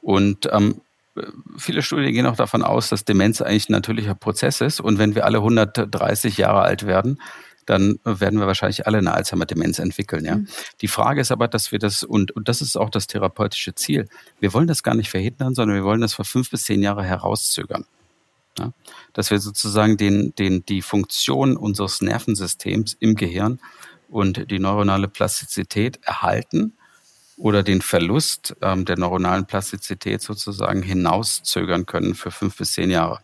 Und 0.00 0.48
ähm, 0.52 0.80
viele 1.56 1.82
Studien 1.82 2.12
gehen 2.12 2.26
auch 2.26 2.36
davon 2.36 2.62
aus, 2.62 2.88
dass 2.88 3.04
Demenz 3.04 3.40
eigentlich 3.40 3.68
ein 3.68 3.72
natürlicher 3.72 4.14
Prozess 4.14 4.60
ist. 4.60 4.80
Und 4.80 4.98
wenn 4.98 5.14
wir 5.14 5.24
alle 5.24 5.38
130 5.38 6.38
Jahre 6.38 6.62
alt 6.62 6.86
werden, 6.86 7.20
dann 7.68 7.98
werden 8.04 8.40
wir 8.40 8.46
wahrscheinlich 8.46 8.86
alle 8.86 8.98
eine 8.98 9.12
Alzheimer-Demenz 9.12 9.78
entwickeln. 9.78 10.24
Ja? 10.24 10.36
Mhm. 10.36 10.48
Die 10.80 10.88
Frage 10.88 11.20
ist 11.20 11.30
aber, 11.30 11.48
dass 11.48 11.70
wir 11.70 11.78
das, 11.78 12.02
und, 12.02 12.30
und 12.32 12.48
das 12.48 12.62
ist 12.62 12.76
auch 12.76 12.88
das 12.88 13.06
therapeutische 13.06 13.74
Ziel, 13.74 14.08
wir 14.40 14.54
wollen 14.54 14.66
das 14.66 14.82
gar 14.82 14.94
nicht 14.94 15.10
verhindern, 15.10 15.54
sondern 15.54 15.76
wir 15.76 15.84
wollen 15.84 16.00
das 16.00 16.14
vor 16.14 16.24
fünf 16.24 16.50
bis 16.50 16.64
zehn 16.64 16.82
Jahre 16.82 17.04
herauszögern. 17.04 17.84
Ja? 18.58 18.72
Dass 19.12 19.30
wir 19.30 19.38
sozusagen 19.38 19.98
den, 19.98 20.34
den, 20.36 20.64
die 20.64 20.80
Funktion 20.80 21.56
unseres 21.56 22.00
Nervensystems 22.00 22.96
im 23.00 23.16
Gehirn 23.16 23.60
und 24.08 24.50
die 24.50 24.58
neuronale 24.58 25.08
Plastizität 25.08 26.00
erhalten 26.02 26.72
oder 27.36 27.62
den 27.62 27.82
Verlust 27.82 28.56
ähm, 28.62 28.86
der 28.86 28.98
neuronalen 28.98 29.46
Plastizität 29.46 30.22
sozusagen 30.22 30.82
hinauszögern 30.82 31.84
können 31.84 32.14
für 32.14 32.30
fünf 32.30 32.56
bis 32.56 32.72
zehn 32.72 32.90
Jahre. 32.90 33.20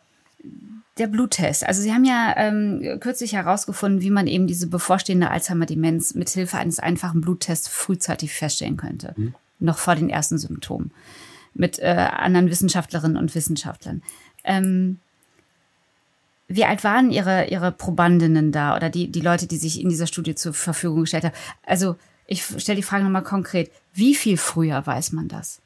Der 0.99 1.09
Bluttest. 1.09 1.67
Also 1.67 1.83
Sie 1.83 1.93
haben 1.93 2.05
ja 2.05 2.35
ähm, 2.37 2.99
kürzlich 3.01 3.33
herausgefunden, 3.33 4.01
wie 4.01 4.11
man 4.11 4.29
eben 4.29 4.47
diese 4.47 4.69
bevorstehende 4.69 5.31
Alzheimer-Demenz 5.31 6.15
mit 6.15 6.29
Hilfe 6.31 6.59
eines 6.59 6.79
einfachen 6.79 7.21
Bluttests 7.21 7.69
frühzeitig 7.69 8.33
feststellen 8.33 8.77
könnte. 8.77 9.13
Mhm. 9.17 9.35
Noch 9.59 9.79
vor 9.79 9.97
den 9.97 10.09
ersten 10.09 10.39
Symptomen. 10.39 10.93
Mit 11.53 11.81
äh, 11.81 12.09
anderen 12.13 12.49
Wissenschaftlerinnen 12.49 13.17
und 13.17 13.35
Wissenschaftlern. 13.35 14.03
Ähm, 14.45 15.01
wie 16.47 16.65
alt 16.65 16.85
waren 16.85 17.11
Ihre, 17.11 17.47
Ihre 17.47 17.73
Probandinnen 17.73 18.53
da 18.53 18.77
oder 18.77 18.91
die, 18.91 19.11
die 19.11 19.21
Leute, 19.21 19.47
die 19.47 19.57
sich 19.57 19.81
in 19.81 19.89
dieser 19.89 20.07
Studie 20.07 20.35
zur 20.35 20.53
Verfügung 20.53 21.01
gestellt 21.01 21.25
haben? 21.25 21.35
Also 21.65 21.97
ich 22.27 22.45
stelle 22.45 22.77
die 22.77 22.83
Frage 22.83 23.05
nochmal 23.05 23.23
konkret. 23.23 23.71
Wie 23.93 24.15
viel 24.15 24.37
früher 24.37 24.87
weiß 24.87 25.13
man 25.13 25.29
das? 25.29 25.61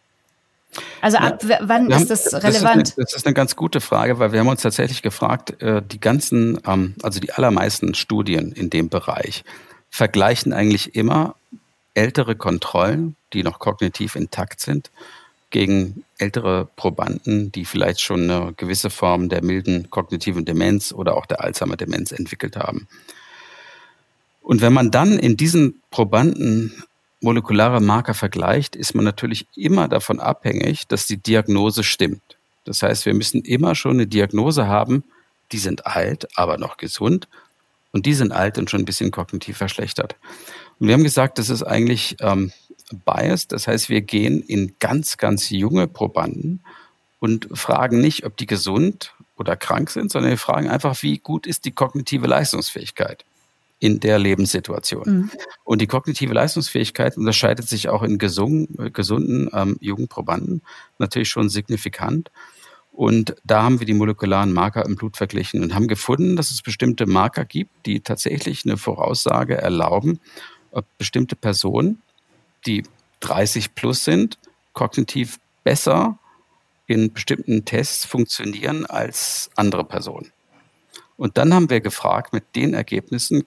Also 1.01 1.19
ab 1.19 1.43
ja, 1.45 1.59
wann 1.63 1.91
ist 1.91 2.11
das 2.11 2.33
relevant? 2.35 2.45
Das 2.45 2.57
ist, 2.57 2.65
eine, 2.65 2.83
das 2.83 3.15
ist, 3.15 3.27
eine, 3.27 3.35
ganz 3.35 3.57
gute 3.57 3.81
Frage, 3.81 4.19
weil 4.19 4.33
wir 4.33 4.41
haben 4.41 4.49
uns 4.49 4.63
tatsächlich 4.63 5.03
gefragt, 5.03 5.61
äh, 5.63 5.83
die 5.83 6.01
ganzen, 6.01 6.61
ähm, 6.67 6.95
also 7.03 7.21
die 7.21 7.33
allermeisten 7.33 7.95
Studien 7.95 8.53
in 8.53 8.71
dem 8.71 8.89
Bereich 8.89 9.45
vergleichen 9.91 10.53
eigentlich 10.53 10.95
immer 10.95 11.35
ältere 11.95 12.37
Kontrollen, 12.37 13.17
die 13.33 13.43
noch 13.43 13.59
kognitiv 13.59 14.15
intakt 14.15 14.61
sind, 14.61 14.91
gegen 15.51 16.05
ältere 16.19 16.69
Probanden, 16.77 17.51
die 17.51 17.65
vielleicht 17.65 18.01
schon 18.01 18.31
eine 18.31 18.53
gewisse 18.55 18.91
Form 18.91 19.29
der 19.29 19.43
milden 19.43 19.89
kognitiven 19.91 20.45
Demenz 20.45 20.93
oder 20.93 21.17
auch 21.17 21.27
der 21.27 21.43
Alzheimer-Demenz 21.43 22.13
entwickelt 22.13 22.57
haben. 22.57 22.87
Und 24.43 24.61
wenn 24.61 24.73
man 24.73 24.91
dann 24.91 25.19
in 25.19 25.37
diesen 25.37 25.83
Probanden 25.91 26.85
molekulare 27.21 27.81
Marker 27.81 28.15
vergleicht, 28.15 28.77
ist 28.77 28.95
man 28.95 29.05
natürlich 29.05 29.47
immer 29.57 29.89
davon 29.89 30.21
abhängig, 30.21 30.87
dass 30.87 31.07
die 31.07 31.17
Diagnose 31.17 31.83
stimmt. 31.83 32.39
Das 32.65 32.83
heißt, 32.83 33.07
wir 33.07 33.15
müssen 33.15 33.43
immer 33.43 33.75
schon 33.75 33.93
eine 33.93 34.07
Diagnose 34.07 34.67
haben, 34.67 35.05
die 35.53 35.59
sind 35.59 35.87
alt, 35.87 36.29
aber 36.37 36.59
noch 36.59 36.77
gesund 36.77 37.29
und 37.93 38.07
die 38.07 38.15
sind 38.15 38.33
alt 38.33 38.59
und 38.59 38.71
schon 38.71 38.83
ein 38.83 38.85
bisschen 38.85 39.11
kognitiv 39.11 39.57
verschlechtert. 39.57 40.17
Und 40.79 40.87
wir 40.87 40.95
haben 40.95 41.05
gesagt, 41.05 41.39
das 41.39 41.49
ist 41.49 41.63
eigentlich 41.63 42.17
ähm, 42.21 42.53
biased. 43.05 43.53
Das 43.53 43.67
heißt, 43.67 43.89
wir 43.89 44.03
gehen 44.03 44.43
in 44.43 44.75
ganz, 44.79 45.17
ganz 45.17 45.51
junge 45.51 45.89
Probanden 45.89 46.61
und 47.21 47.49
fragen 47.53 48.01
nicht, 48.01 48.25
ob 48.25 48.37
die 48.37 48.47
gesund 48.47 49.15
oder 49.37 49.57
krank 49.57 49.91
sind, 49.91 50.13
sondern 50.13 50.31
wir 50.31 50.39
fragen 50.39 50.69
einfach, 50.69 51.03
wie 51.03 51.19
gut 51.19 51.47
ist 51.47 51.65
die 51.65 51.73
kognitive 51.73 52.27
Leistungsfähigkeit 52.27 53.25
in 53.81 54.01
der 54.01 54.19
Lebenssituation. 54.19 55.05
Mhm. 55.05 55.31
Und 55.65 55.81
die 55.81 55.87
kognitive 55.87 56.35
Leistungsfähigkeit 56.35 57.17
unterscheidet 57.17 57.69
sich 57.69 57.89
auch 57.89 58.03
in 58.03 58.19
gesungen, 58.19 58.93
gesunden 58.93 59.49
ähm, 59.53 59.77
Jugendprobanden 59.81 60.63
natürlich 60.99 61.29
schon 61.29 61.49
signifikant. 61.49 62.31
Und 62.93 63.37
da 63.45 63.63
haben 63.63 63.79
wir 63.79 63.87
die 63.87 63.95
molekularen 63.95 64.53
Marker 64.53 64.85
im 64.85 64.97
Blut 64.97 65.17
verglichen 65.17 65.63
und 65.63 65.75
haben 65.75 65.87
gefunden, 65.87 66.35
dass 66.35 66.51
es 66.51 66.63
bestimmte 66.63 67.07
Marker 67.07 67.45
gibt, 67.45 67.87
die 67.87 68.01
tatsächlich 68.01 68.65
eine 68.65 68.77
Voraussage 68.77 69.57
erlauben, 69.57 70.19
ob 70.73 70.85
bestimmte 70.99 71.37
Personen, 71.37 72.03
die 72.67 72.83
30 73.21 73.77
plus 73.77 74.05
sind, 74.05 74.39
kognitiv 74.73 75.39
besser 75.63 76.19
in 76.89 77.13
bestimmten 77.13 77.65
Tests 77.65 78.05
funktionieren 78.05 78.85
als 78.87 79.51
andere 79.55 79.85
Personen. 79.85 80.33
Und 81.17 81.37
dann 81.37 81.55
haben 81.55 81.71
wir 81.71 81.81
gefragt 81.81 82.33
mit 82.33 82.57
den 82.57 82.75
Ergebnissen, 82.75 83.45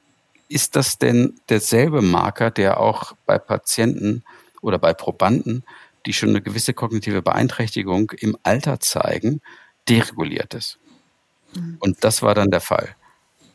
ist 0.52 0.76
das 0.76 0.98
denn 0.98 1.40
derselbe 1.50 2.02
Marker, 2.02 2.52
der 2.52 2.80
auch 2.80 3.14
bei 3.26 3.38
Patienten 3.38 4.24
oder 4.62 4.80
bei 4.80 4.94
Probanden, 4.94 5.64
die 6.06 6.14
schon 6.14 6.30
eine 6.30 6.42
gewisse 6.42 6.74
kognitive 6.74 7.22
Beeinträchtigung 7.22 8.12
im 8.12 8.38
Alter 8.44 8.80
zeigen, 8.80 9.42
dereguliert 9.88 10.54
ist? 10.54 10.78
Mhm. 11.56 11.78
Und 11.80 12.04
das 12.04 12.22
war 12.22 12.36
dann 12.36 12.52
der 12.52 12.62
Fall. 12.62 12.96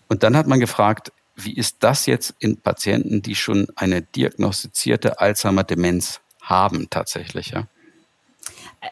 Und 0.08 0.22
dann 0.22 0.36
hat 0.36 0.46
man 0.46 0.60
gefragt, 0.60 1.12
wie 1.34 1.54
ist 1.54 1.76
das 1.80 2.06
jetzt 2.06 2.34
in 2.38 2.56
Patienten, 2.56 3.20
die 3.20 3.34
schon 3.34 3.66
eine 3.76 4.02
diagnostizierte 4.02 5.20
Alzheimer-Demenz 5.20 6.20
haben 6.40 6.88
tatsächlich? 6.88 7.50
Ja? 7.50 7.66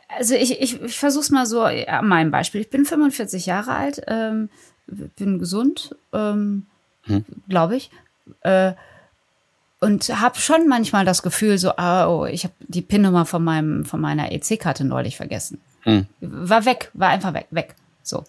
Also 0.08 0.34
ich, 0.34 0.60
ich, 0.60 0.80
ich 0.82 0.98
versuche 0.98 1.22
es 1.22 1.30
mal 1.30 1.46
so 1.46 1.62
an 1.62 2.08
meinem 2.08 2.30
Beispiel. 2.30 2.60
Ich 2.60 2.70
bin 2.70 2.84
45 2.84 3.46
Jahre 3.46 3.74
alt, 3.74 4.02
ähm, 4.06 4.50
bin 4.86 5.38
gesund, 5.38 5.96
ähm, 6.12 6.66
hm. 7.04 7.24
glaube 7.48 7.76
ich. 7.76 7.90
Äh, 8.42 8.72
und 9.80 10.08
habe 10.08 10.38
schon 10.38 10.66
manchmal 10.66 11.04
das 11.04 11.22
Gefühl, 11.22 11.58
so, 11.58 11.76
ah, 11.76 12.08
oh, 12.08 12.24
ich 12.24 12.44
habe 12.44 12.54
die 12.60 12.80
PIN-Nummer 12.80 13.26
von, 13.26 13.44
meinem, 13.44 13.84
von 13.84 14.00
meiner 14.00 14.32
EC-Karte 14.32 14.84
neulich 14.84 15.16
vergessen. 15.16 15.60
Hm. 15.82 16.06
War 16.20 16.64
weg, 16.64 16.90
war 16.94 17.10
einfach 17.10 17.34
weg, 17.34 17.48
weg. 17.50 17.74
So. 18.02 18.24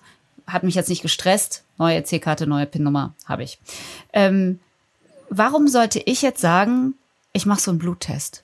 Hat 0.48 0.64
mich 0.64 0.76
jetzt 0.76 0.90
nicht 0.90 1.02
gestresst. 1.02 1.64
Neue 1.78 1.98
EC-Karte, 1.98 2.46
neue 2.46 2.66
PIN-Nummer 2.66 3.14
habe 3.26 3.44
ich. 3.44 3.58
Ähm, 4.12 4.60
warum 5.30 5.68
sollte 5.68 6.00
ich 6.00 6.22
jetzt 6.22 6.42
sagen, 6.42 6.96
ich 7.32 7.46
mache 7.46 7.62
so 7.62 7.72
einen 7.72 7.80
Bluttest? 7.80 8.44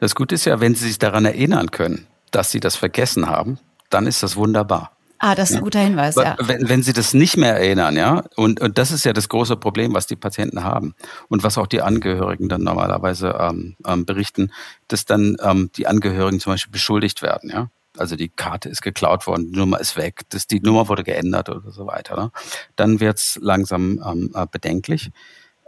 Das 0.00 0.14
Gute 0.14 0.34
ist 0.34 0.44
ja, 0.44 0.60
wenn 0.60 0.74
Sie 0.74 0.86
sich 0.86 0.98
daran 0.98 1.24
erinnern 1.24 1.70
können, 1.70 2.06
dass 2.30 2.50
Sie 2.50 2.60
das 2.60 2.74
vergessen 2.74 3.28
haben, 3.28 3.58
dann 3.90 4.06
ist 4.06 4.22
das 4.22 4.36
wunderbar. 4.36 4.95
Ah, 5.18 5.34
das 5.34 5.50
ist 5.50 5.56
ein 5.56 5.62
guter 5.62 5.80
Hinweis, 5.80 6.14
ja. 6.16 6.36
Wenn, 6.40 6.68
wenn 6.68 6.82
Sie 6.82 6.92
das 6.92 7.14
nicht 7.14 7.36
mehr 7.36 7.56
erinnern, 7.56 7.96
ja, 7.96 8.24
und, 8.36 8.60
und 8.60 8.78
das 8.78 8.90
ist 8.90 9.04
ja 9.04 9.12
das 9.12 9.28
große 9.28 9.56
Problem, 9.56 9.94
was 9.94 10.06
die 10.06 10.16
Patienten 10.16 10.62
haben 10.62 10.94
und 11.28 11.42
was 11.42 11.58
auch 11.58 11.66
die 11.66 11.82
Angehörigen 11.82 12.48
dann 12.48 12.62
normalerweise 12.62 13.36
ähm, 13.38 13.76
ähm, 13.86 14.04
berichten, 14.04 14.52
dass 14.88 15.04
dann 15.04 15.36
ähm, 15.42 15.70
die 15.76 15.86
Angehörigen 15.86 16.40
zum 16.40 16.52
Beispiel 16.52 16.72
beschuldigt 16.72 17.22
werden, 17.22 17.50
ja. 17.50 17.70
Also 17.98 18.14
die 18.16 18.28
Karte 18.28 18.68
ist 18.68 18.82
geklaut 18.82 19.26
worden, 19.26 19.52
die 19.52 19.58
Nummer 19.58 19.80
ist 19.80 19.96
weg, 19.96 20.22
das, 20.28 20.46
die 20.46 20.60
Nummer 20.60 20.88
wurde 20.88 21.02
geändert 21.02 21.48
oder 21.48 21.70
so 21.70 21.86
weiter. 21.86 22.16
Ne? 22.16 22.30
Dann 22.76 23.00
wird's 23.00 23.38
langsam 23.40 24.02
ähm, 24.06 24.30
äh, 24.34 24.46
bedenklich. 24.50 25.10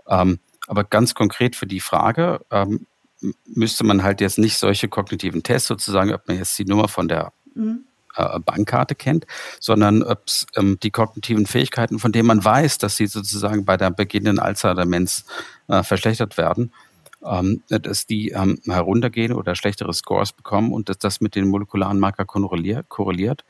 Ähm, 0.06 0.38
aber 0.66 0.84
ganz 0.84 1.14
konkret 1.14 1.56
für 1.56 1.66
die 1.66 1.80
Frage, 1.80 2.40
ähm, 2.50 2.86
müsste 3.46 3.84
man 3.84 4.02
halt 4.02 4.20
jetzt 4.20 4.38
nicht 4.38 4.58
solche 4.58 4.88
kognitiven 4.88 5.42
Tests 5.42 5.68
sozusagen, 5.68 6.12
ob 6.12 6.28
man 6.28 6.36
jetzt 6.36 6.58
die 6.58 6.64
Nummer 6.64 6.88
von 6.88 7.08
der 7.08 7.32
mhm. 7.54 7.84
Äh, 8.18 8.38
Bankkarte 8.40 8.94
kennt, 8.94 9.26
sondern 9.60 10.02
ob 10.02 10.25
ähm, 10.56 10.78
die 10.82 10.90
kognitiven 10.90 11.46
Fähigkeiten, 11.46 11.98
von 11.98 12.12
denen 12.12 12.26
man 12.26 12.44
weiß, 12.44 12.78
dass 12.78 12.96
sie 12.96 13.06
sozusagen 13.06 13.64
bei 13.64 13.76
der 13.76 13.90
beginnenden 13.90 14.38
Alzheimer-Demenz 14.38 15.25
äh, 15.68 15.82
verschlechtert 15.82 16.37
werden, 16.37 16.72
ähm, 17.25 17.62
dass 17.68 18.06
die 18.06 18.30
ähm, 18.30 18.60
heruntergehen 18.66 19.32
oder 19.32 19.54
schlechtere 19.54 19.92
Scores 19.92 20.32
bekommen 20.32 20.72
und 20.72 20.88
dass 20.88 20.98
das 20.98 21.20
mit 21.20 21.34
den 21.34 21.48
molekularen 21.48 21.98
Marker 21.98 22.25
korreliert. 22.25 23.44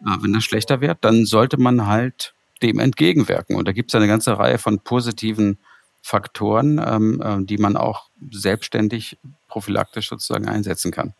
Äh, 0.00 0.16
wenn 0.20 0.32
das 0.32 0.44
schlechter 0.44 0.80
wird, 0.80 0.98
dann 1.02 1.24
sollte 1.24 1.58
man 1.58 1.86
halt 1.86 2.34
dem 2.62 2.78
entgegenwirken. 2.78 3.56
Und 3.56 3.68
da 3.68 3.72
gibt 3.72 3.90
es 3.90 3.94
eine 3.94 4.06
ganze 4.06 4.38
Reihe 4.38 4.58
von 4.58 4.80
positiven 4.80 5.58
Faktoren, 6.02 6.80
ähm, 6.84 7.22
äh, 7.22 7.44
die 7.44 7.58
man 7.58 7.76
auch 7.76 8.08
selbstständig 8.30 9.18
prophylaktisch 9.48 10.08
sozusagen 10.08 10.48
einsetzen 10.48 10.90
kann. 10.90 11.14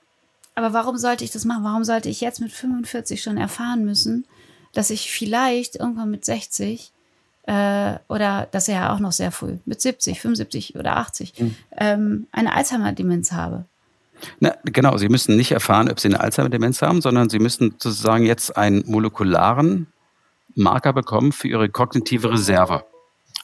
Aber 0.61 0.75
warum 0.75 0.99
sollte 0.99 1.25
ich 1.25 1.31
das 1.31 1.47
machen? 1.47 1.65
Warum 1.65 1.85
sollte 1.85 2.11
ich 2.11 2.21
jetzt 2.21 2.39
mit 2.39 2.53
45 2.53 3.23
schon 3.23 3.39
erfahren 3.39 3.83
müssen, 3.87 4.27
dass 4.75 4.91
ich 4.91 5.11
vielleicht 5.11 5.77
irgendwann 5.77 6.11
mit 6.11 6.23
60 6.27 6.93
äh, 7.45 7.95
oder 8.09 8.47
das 8.51 8.69
ist 8.69 8.75
ja 8.75 8.93
auch 8.93 8.99
noch 8.99 9.13
sehr 9.13 9.33
früh, 9.33 9.57
mit 9.65 9.81
70, 9.81 10.21
75 10.21 10.77
oder 10.77 10.99
80, 10.99 11.33
mhm. 11.39 11.55
ähm, 11.79 12.27
eine 12.31 12.55
Alzheimer-Demenz 12.55 13.33
habe? 13.33 13.65
Na, 14.39 14.55
genau, 14.65 14.99
Sie 14.99 15.09
müssen 15.09 15.35
nicht 15.35 15.53
erfahren, 15.53 15.91
ob 15.91 15.99
Sie 15.99 16.09
eine 16.09 16.21
Alzheimer-Demenz 16.21 16.83
haben, 16.83 17.01
sondern 17.01 17.31
Sie 17.31 17.39
müssen 17.39 17.77
sozusagen 17.79 18.27
jetzt 18.27 18.55
einen 18.59 18.85
molekularen 18.85 19.87
Marker 20.57 20.93
bekommen 20.93 21.33
für 21.33 21.49
Ihre 21.49 21.71
kognitive 21.71 22.31
Reserve. 22.31 22.85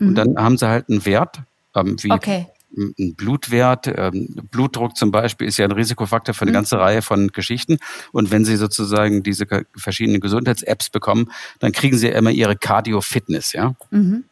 Mhm. 0.01 0.09
Und 0.09 0.15
dann 0.17 0.37
haben 0.37 0.59
Sie 0.59 0.69
halt 0.69 0.91
einen 0.91 1.07
Wert, 1.07 1.39
ähm, 1.75 1.97
wie 2.03 2.13
okay 2.13 2.47
ein 2.77 3.15
Blutwert, 3.15 3.87
ähm, 3.87 4.37
Blutdruck 4.51 4.97
zum 4.97 5.11
Beispiel 5.11 5.49
ist 5.49 5.57
ja 5.57 5.65
ein 5.65 5.73
Risikofaktor 5.73 6.35
für 6.35 6.43
eine 6.43 6.51
mhm. 6.51 6.57
ganze 6.57 6.79
Reihe 6.79 7.03
von 7.03 7.29
Geschichten. 7.29 7.79
Und 8.13 8.31
wenn 8.31 8.45
Sie 8.45 8.57
sozusagen 8.57 9.23
diese 9.23 9.47
verschiedenen 9.77 10.21
Gesundheits-Apps 10.21 10.91
bekommen, 10.91 11.33
dann 11.59 11.73
kriegen 11.73 11.97
Sie 11.97 12.09
ja 12.09 12.15
immer 12.15 12.31
Ihre 12.31 12.57
Cardio-Fitness, 12.57 13.53
ja. 13.53 13.75
Mhm. 13.91 14.25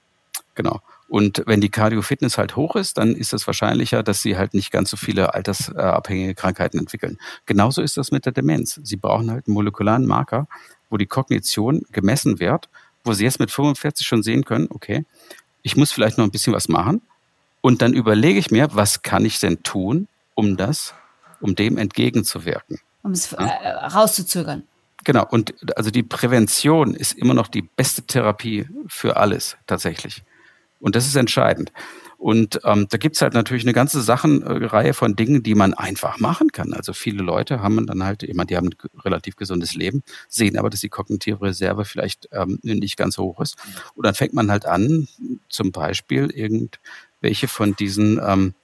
Genau. 0.54 0.80
Und 1.08 1.42
wenn 1.46 1.60
die 1.60 1.68
Cardio-Fitness 1.68 2.38
halt 2.38 2.56
hoch 2.56 2.76
ist, 2.76 2.98
dann 2.98 3.14
ist 3.14 3.32
es 3.32 3.46
wahrscheinlicher, 3.46 4.02
dass 4.02 4.22
sie 4.22 4.36
halt 4.36 4.54
nicht 4.54 4.70
ganz 4.70 4.90
so 4.90 4.96
viele 4.96 5.34
altersabhängige 5.34 6.34
Krankheiten 6.34 6.78
entwickeln. 6.78 7.18
Genauso 7.46 7.82
ist 7.82 7.96
das 7.96 8.10
mit 8.10 8.24
der 8.24 8.32
Demenz. 8.32 8.80
Sie 8.82 8.96
brauchen 8.96 9.30
halt 9.30 9.46
einen 9.46 9.54
molekularen 9.54 10.06
Marker, 10.06 10.48
wo 10.90 10.96
die 10.96 11.06
Kognition 11.06 11.82
gemessen 11.92 12.40
wird, 12.40 12.68
wo 13.04 13.12
sie 13.12 13.24
jetzt 13.24 13.38
mit 13.38 13.50
45 13.50 14.06
schon 14.06 14.22
sehen 14.22 14.44
können, 14.44 14.66
okay, 14.70 15.04
ich 15.62 15.76
muss 15.76 15.92
vielleicht 15.92 16.18
noch 16.18 16.24
ein 16.24 16.30
bisschen 16.30 16.52
was 16.52 16.68
machen, 16.68 17.02
und 17.64 17.80
dann 17.80 17.94
überlege 17.94 18.38
ich 18.38 18.50
mir, 18.50 18.68
was 18.72 19.00
kann 19.00 19.24
ich 19.24 19.40
denn 19.40 19.62
tun, 19.62 20.06
um 20.34 20.58
das, 20.58 20.92
um 21.40 21.54
dem 21.54 21.78
entgegenzuwirken. 21.78 22.78
Um 23.02 23.12
es 23.12 23.32
äh, 23.32 23.42
rauszuzögern. 23.42 24.64
Genau, 25.02 25.26
und 25.30 25.54
also 25.74 25.90
die 25.90 26.02
Prävention 26.02 26.94
ist 26.94 27.14
immer 27.14 27.32
noch 27.32 27.48
die 27.48 27.62
beste 27.62 28.02
Therapie 28.02 28.68
für 28.86 29.16
alles 29.16 29.56
tatsächlich. 29.66 30.24
Und 30.78 30.94
das 30.94 31.06
ist 31.06 31.16
entscheidend. 31.16 31.72
Und 32.18 32.60
ähm, 32.64 32.86
da 32.88 32.96
gibt's 32.96 33.20
halt 33.20 33.34
natürlich 33.34 33.64
eine 33.64 33.74
ganze 33.74 34.00
Sachenreihe 34.00 34.88
äh, 34.88 34.92
von 34.94 35.14
Dingen, 35.14 35.42
die 35.42 35.54
man 35.54 35.74
einfach 35.74 36.18
machen 36.18 36.52
kann. 36.52 36.72
Also 36.72 36.94
viele 36.94 37.22
Leute 37.22 37.60
haben 37.60 37.86
dann 37.86 38.02
halt 38.02 38.22
immer, 38.22 38.46
die 38.46 38.56
haben 38.56 38.68
ein 38.68 39.00
relativ 39.04 39.36
gesundes 39.36 39.74
Leben, 39.74 40.02
sehen 40.28 40.56
aber, 40.56 40.70
dass 40.70 40.80
die 40.80 40.88
kognitive 40.88 41.42
Reserve 41.42 41.84
vielleicht 41.84 42.28
ähm, 42.32 42.60
nicht 42.62 42.96
ganz 42.96 43.18
hoch 43.18 43.40
ist. 43.40 43.56
Und 43.94 44.06
dann 44.06 44.14
fängt 44.14 44.32
man 44.32 44.50
halt 44.50 44.64
an, 44.64 45.06
zum 45.50 45.70
Beispiel 45.70 46.30
irgend 46.30 46.80
welche 47.24 47.48
von 47.48 47.74
diesen 47.74 48.20
ähm, 48.24 48.54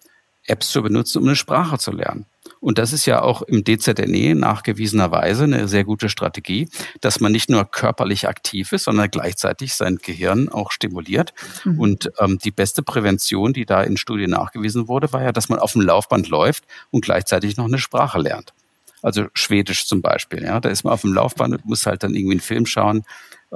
Apps 0.46 0.70
zu 0.70 0.82
benutzen, 0.82 1.18
um 1.18 1.24
eine 1.24 1.34
Sprache 1.34 1.78
zu 1.78 1.90
lernen. 1.90 2.26
Und 2.60 2.76
das 2.78 2.92
ist 2.92 3.06
ja 3.06 3.22
auch 3.22 3.40
im 3.40 3.64
DZNE 3.64 4.34
nachgewiesenerweise 4.34 5.44
eine 5.44 5.66
sehr 5.66 5.84
gute 5.84 6.10
Strategie, 6.10 6.68
dass 7.00 7.18
man 7.18 7.32
nicht 7.32 7.48
nur 7.48 7.64
körperlich 7.64 8.28
aktiv 8.28 8.72
ist, 8.72 8.84
sondern 8.84 9.10
gleichzeitig 9.10 9.74
sein 9.74 9.96
Gehirn 9.96 10.50
auch 10.50 10.70
stimuliert. 10.70 11.32
Mhm. 11.64 11.80
Und 11.80 12.12
ähm, 12.18 12.38
die 12.38 12.50
beste 12.50 12.82
Prävention, 12.82 13.54
die 13.54 13.64
da 13.64 13.82
in 13.82 13.96
Studien 13.96 14.30
nachgewiesen 14.30 14.88
wurde, 14.88 15.10
war 15.12 15.22
ja, 15.22 15.32
dass 15.32 15.48
man 15.48 15.58
auf 15.58 15.72
dem 15.72 15.80
Laufband 15.80 16.28
läuft 16.28 16.64
und 16.90 17.02
gleichzeitig 17.02 17.56
noch 17.56 17.64
eine 17.64 17.78
Sprache 17.78 18.18
lernt. 18.18 18.52
Also 19.02 19.26
Schwedisch 19.32 19.86
zum 19.86 20.02
Beispiel. 20.02 20.42
Ja, 20.42 20.60
da 20.60 20.68
ist 20.68 20.84
man 20.84 20.92
auf 20.92 21.00
dem 21.00 21.14
Laufband 21.14 21.54
und 21.54 21.64
muss 21.64 21.86
halt 21.86 22.02
dann 22.02 22.14
irgendwie 22.14 22.34
einen 22.34 22.40
Film 22.40 22.66
schauen 22.66 23.04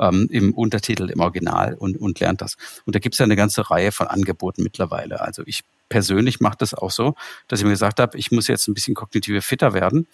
ähm, 0.01 0.29
im 0.31 0.53
Untertitel, 0.55 1.11
im 1.11 1.21
Original 1.21 1.75
und, 1.75 1.97
und 2.01 2.21
lernt 2.21 2.41
das. 2.41 2.57
Und 2.85 2.95
da 2.95 2.99
gibt 2.99 3.15
es 3.15 3.19
ja 3.19 3.25
eine 3.25 3.37
ganze 3.37 3.71
Reihe 3.71 3.93
von 3.93 4.07
Angeboten 4.07 4.63
mittlerweile. 4.63 5.21
Also 5.21 5.43
ich 5.47 5.63
persönlich 5.89 6.41
mache 6.41 6.57
das 6.59 6.75
auch 6.75 6.91
so, 6.91 7.15
dass 7.49 7.61
ich 7.61 7.65
mir 7.65 7.73
gesagt 7.73 8.01
habe, 8.01 8.19
ich 8.19 8.31
muss 8.31 8.49
jetzt 8.49 8.69
ein 8.69 8.75
bisschen 8.75 8.95
kognitive 8.95 9.43
fitter 9.43 9.75
werden 9.75 10.07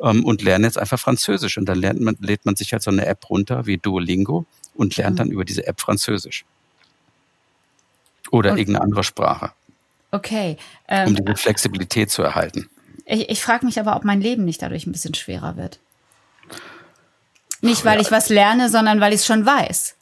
ähm, 0.00 0.24
und 0.24 0.42
lerne 0.42 0.66
jetzt 0.66 0.78
einfach 0.78 0.98
Französisch. 0.98 1.58
Und 1.58 1.66
dann 1.66 1.78
lernt 1.78 2.00
man, 2.00 2.16
lädt 2.20 2.44
man 2.44 2.56
sich 2.56 2.72
halt 2.72 2.82
so 2.82 2.90
eine 2.90 3.06
App 3.06 3.30
runter 3.30 3.66
wie 3.66 3.78
Duolingo 3.78 4.46
und 4.74 4.96
lernt 4.96 5.14
mhm. 5.14 5.18
dann 5.18 5.30
über 5.30 5.44
diese 5.44 5.66
App 5.66 5.80
Französisch. 5.80 6.44
Oder 8.30 8.52
und, 8.52 8.58
irgendeine 8.58 8.84
andere 8.84 9.04
Sprache. 9.04 9.52
Okay. 10.10 10.56
Ähm, 10.88 11.08
um 11.08 11.14
diese 11.16 11.36
Flexibilität 11.36 12.10
zu 12.10 12.22
erhalten. 12.22 12.68
Ich, 13.06 13.28
ich 13.30 13.42
frage 13.42 13.64
mich 13.66 13.80
aber, 13.80 13.96
ob 13.96 14.04
mein 14.04 14.20
Leben 14.20 14.44
nicht 14.44 14.62
dadurch 14.62 14.86
ein 14.86 14.92
bisschen 14.92 15.14
schwerer 15.14 15.56
wird. 15.56 15.78
Nicht, 17.62 17.84
weil 17.84 18.00
ich 18.00 18.10
was 18.10 18.28
lerne, 18.28 18.68
sondern 18.68 19.00
weil 19.00 19.12
ich 19.12 19.20
es 19.20 19.26
schon 19.26 19.46
weiß. 19.46 19.94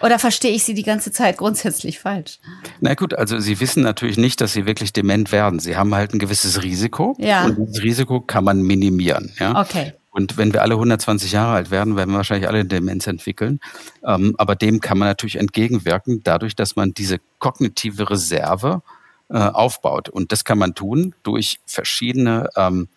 Oder 0.00 0.18
verstehe 0.18 0.52
ich 0.52 0.64
Sie 0.64 0.74
die 0.74 0.82
ganze 0.82 1.12
Zeit 1.12 1.36
grundsätzlich 1.36 1.98
falsch? 1.98 2.38
Na 2.80 2.94
gut, 2.94 3.14
also 3.14 3.38
Sie 3.38 3.60
wissen 3.60 3.82
natürlich 3.82 4.16
nicht, 4.16 4.40
dass 4.40 4.52
Sie 4.52 4.66
wirklich 4.66 4.92
dement 4.92 5.32
werden. 5.32 5.58
Sie 5.58 5.76
haben 5.76 5.94
halt 5.94 6.14
ein 6.14 6.18
gewisses 6.18 6.62
Risiko. 6.62 7.14
Ja. 7.18 7.44
Und 7.44 7.58
dieses 7.58 7.82
Risiko 7.82 8.20
kann 8.20 8.44
man 8.44 8.62
minimieren. 8.62 9.32
Ja? 9.38 9.60
Okay. 9.60 9.92
Und 10.10 10.38
wenn 10.38 10.54
wir 10.54 10.62
alle 10.62 10.74
120 10.74 11.32
Jahre 11.32 11.56
alt 11.56 11.70
werden, 11.70 11.94
werden 11.94 12.10
wir 12.10 12.16
wahrscheinlich 12.16 12.48
alle 12.48 12.64
Demenz 12.64 13.06
entwickeln. 13.06 13.60
Ähm, 14.02 14.34
aber 14.38 14.56
dem 14.56 14.80
kann 14.80 14.96
man 14.96 15.08
natürlich 15.08 15.36
entgegenwirken, 15.36 16.22
dadurch, 16.24 16.56
dass 16.56 16.74
man 16.74 16.94
diese 16.94 17.18
kognitive 17.38 18.08
Reserve 18.08 18.80
äh, 19.28 19.36
aufbaut. 19.36 20.08
Und 20.08 20.32
das 20.32 20.44
kann 20.44 20.56
man 20.56 20.74
tun 20.74 21.14
durch 21.22 21.60
verschiedene 21.66 22.48
ähm, 22.56 22.88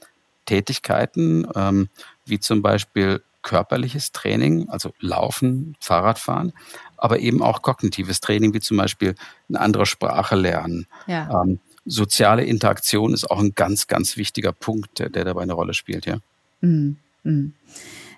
Tätigkeiten, 0.45 1.45
ähm, 1.55 1.89
wie 2.25 2.39
zum 2.39 2.61
Beispiel 2.61 3.21
körperliches 3.49 4.11
Training, 4.11 4.69
also 4.69 4.91
Laufen, 4.99 5.75
Fahrradfahren, 5.79 6.53
aber 6.97 7.17
eben 7.19 7.41
auch 7.41 7.63
kognitives 7.63 8.21
Training, 8.21 8.53
wie 8.53 8.59
zum 8.59 8.77
Beispiel 8.77 9.15
eine 9.49 9.59
andere 9.59 9.87
Sprache 9.87 10.35
lernen. 10.35 10.85
Ja. 11.07 11.41
Ähm, 11.41 11.59
soziale 11.83 12.43
Interaktion 12.43 13.11
ist 13.11 13.29
auch 13.31 13.39
ein 13.39 13.55
ganz, 13.55 13.87
ganz 13.87 14.17
wichtiger 14.17 14.51
Punkt, 14.51 14.99
der, 14.99 15.09
der 15.09 15.25
dabei 15.25 15.41
eine 15.41 15.53
Rolle 15.53 15.73
spielt, 15.73 16.05
ja. 16.05 16.19
Mhm. 16.61 16.97
Mhm. 17.23 17.53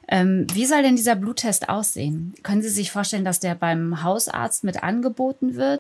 Ähm, 0.09 0.47
wie 0.53 0.65
soll 0.65 0.83
denn 0.83 0.97
dieser 0.97 1.15
Bluttest 1.15 1.69
aussehen? 1.69 2.33
Können 2.43 2.61
Sie 2.61 2.69
sich 2.69 2.91
vorstellen, 2.91 3.23
dass 3.23 3.39
der 3.39 3.55
beim 3.55 4.03
Hausarzt 4.03 4.65
mit 4.65 4.83
angeboten 4.83 5.55
wird? 5.55 5.79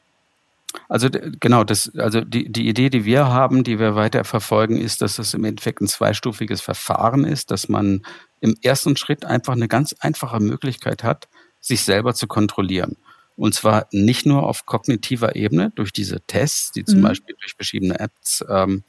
Also 0.87 1.09
genau, 1.11 1.63
das, 1.63 1.91
also 1.97 2.21
die, 2.21 2.51
die 2.51 2.67
Idee, 2.67 2.89
die 2.89 3.05
wir 3.05 3.27
haben, 3.27 3.63
die 3.63 3.79
wir 3.79 3.95
weiter 3.95 4.23
verfolgen, 4.23 4.77
ist, 4.77 5.01
dass 5.01 5.19
es 5.19 5.33
im 5.33 5.43
Endeffekt 5.43 5.81
ein 5.81 5.87
zweistufiges 5.87 6.61
Verfahren 6.61 7.25
ist, 7.25 7.51
dass 7.51 7.69
man 7.69 8.03
im 8.39 8.55
ersten 8.61 8.97
Schritt 8.97 9.25
einfach 9.25 9.53
eine 9.53 9.67
ganz 9.67 9.93
einfache 9.99 10.39
Möglichkeit 10.39 11.03
hat, 11.03 11.27
sich 11.59 11.83
selber 11.83 12.13
zu 12.13 12.27
kontrollieren. 12.27 12.97
Und 13.35 13.53
zwar 13.53 13.87
nicht 13.91 14.25
nur 14.25 14.43
auf 14.43 14.65
kognitiver 14.65 15.35
Ebene 15.35 15.71
durch 15.75 15.91
diese 15.91 16.21
Tests, 16.21 16.71
die 16.71 16.83
zum 16.83 16.99
mhm. 16.99 17.03
Beispiel 17.03 17.35
durch 17.39 17.53
verschiedene 17.53 17.99
Apps 17.99 18.43
ähm, 18.49 18.83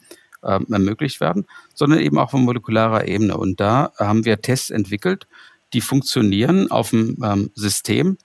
ähm, 0.44 0.66
ermöglicht 0.70 1.20
werden, 1.20 1.46
sondern 1.74 2.00
eben 2.00 2.18
auch 2.18 2.34
auf 2.34 2.40
molekularer 2.40 3.06
Ebene. 3.06 3.36
Und 3.36 3.60
da 3.60 3.92
haben 3.98 4.24
wir 4.24 4.40
Tests 4.40 4.70
entwickelt, 4.70 5.26
die 5.72 5.80
funktionieren 5.80 6.70
auf 6.70 6.90
dem 6.90 7.16
ähm, 7.22 7.50
System, 7.54 8.18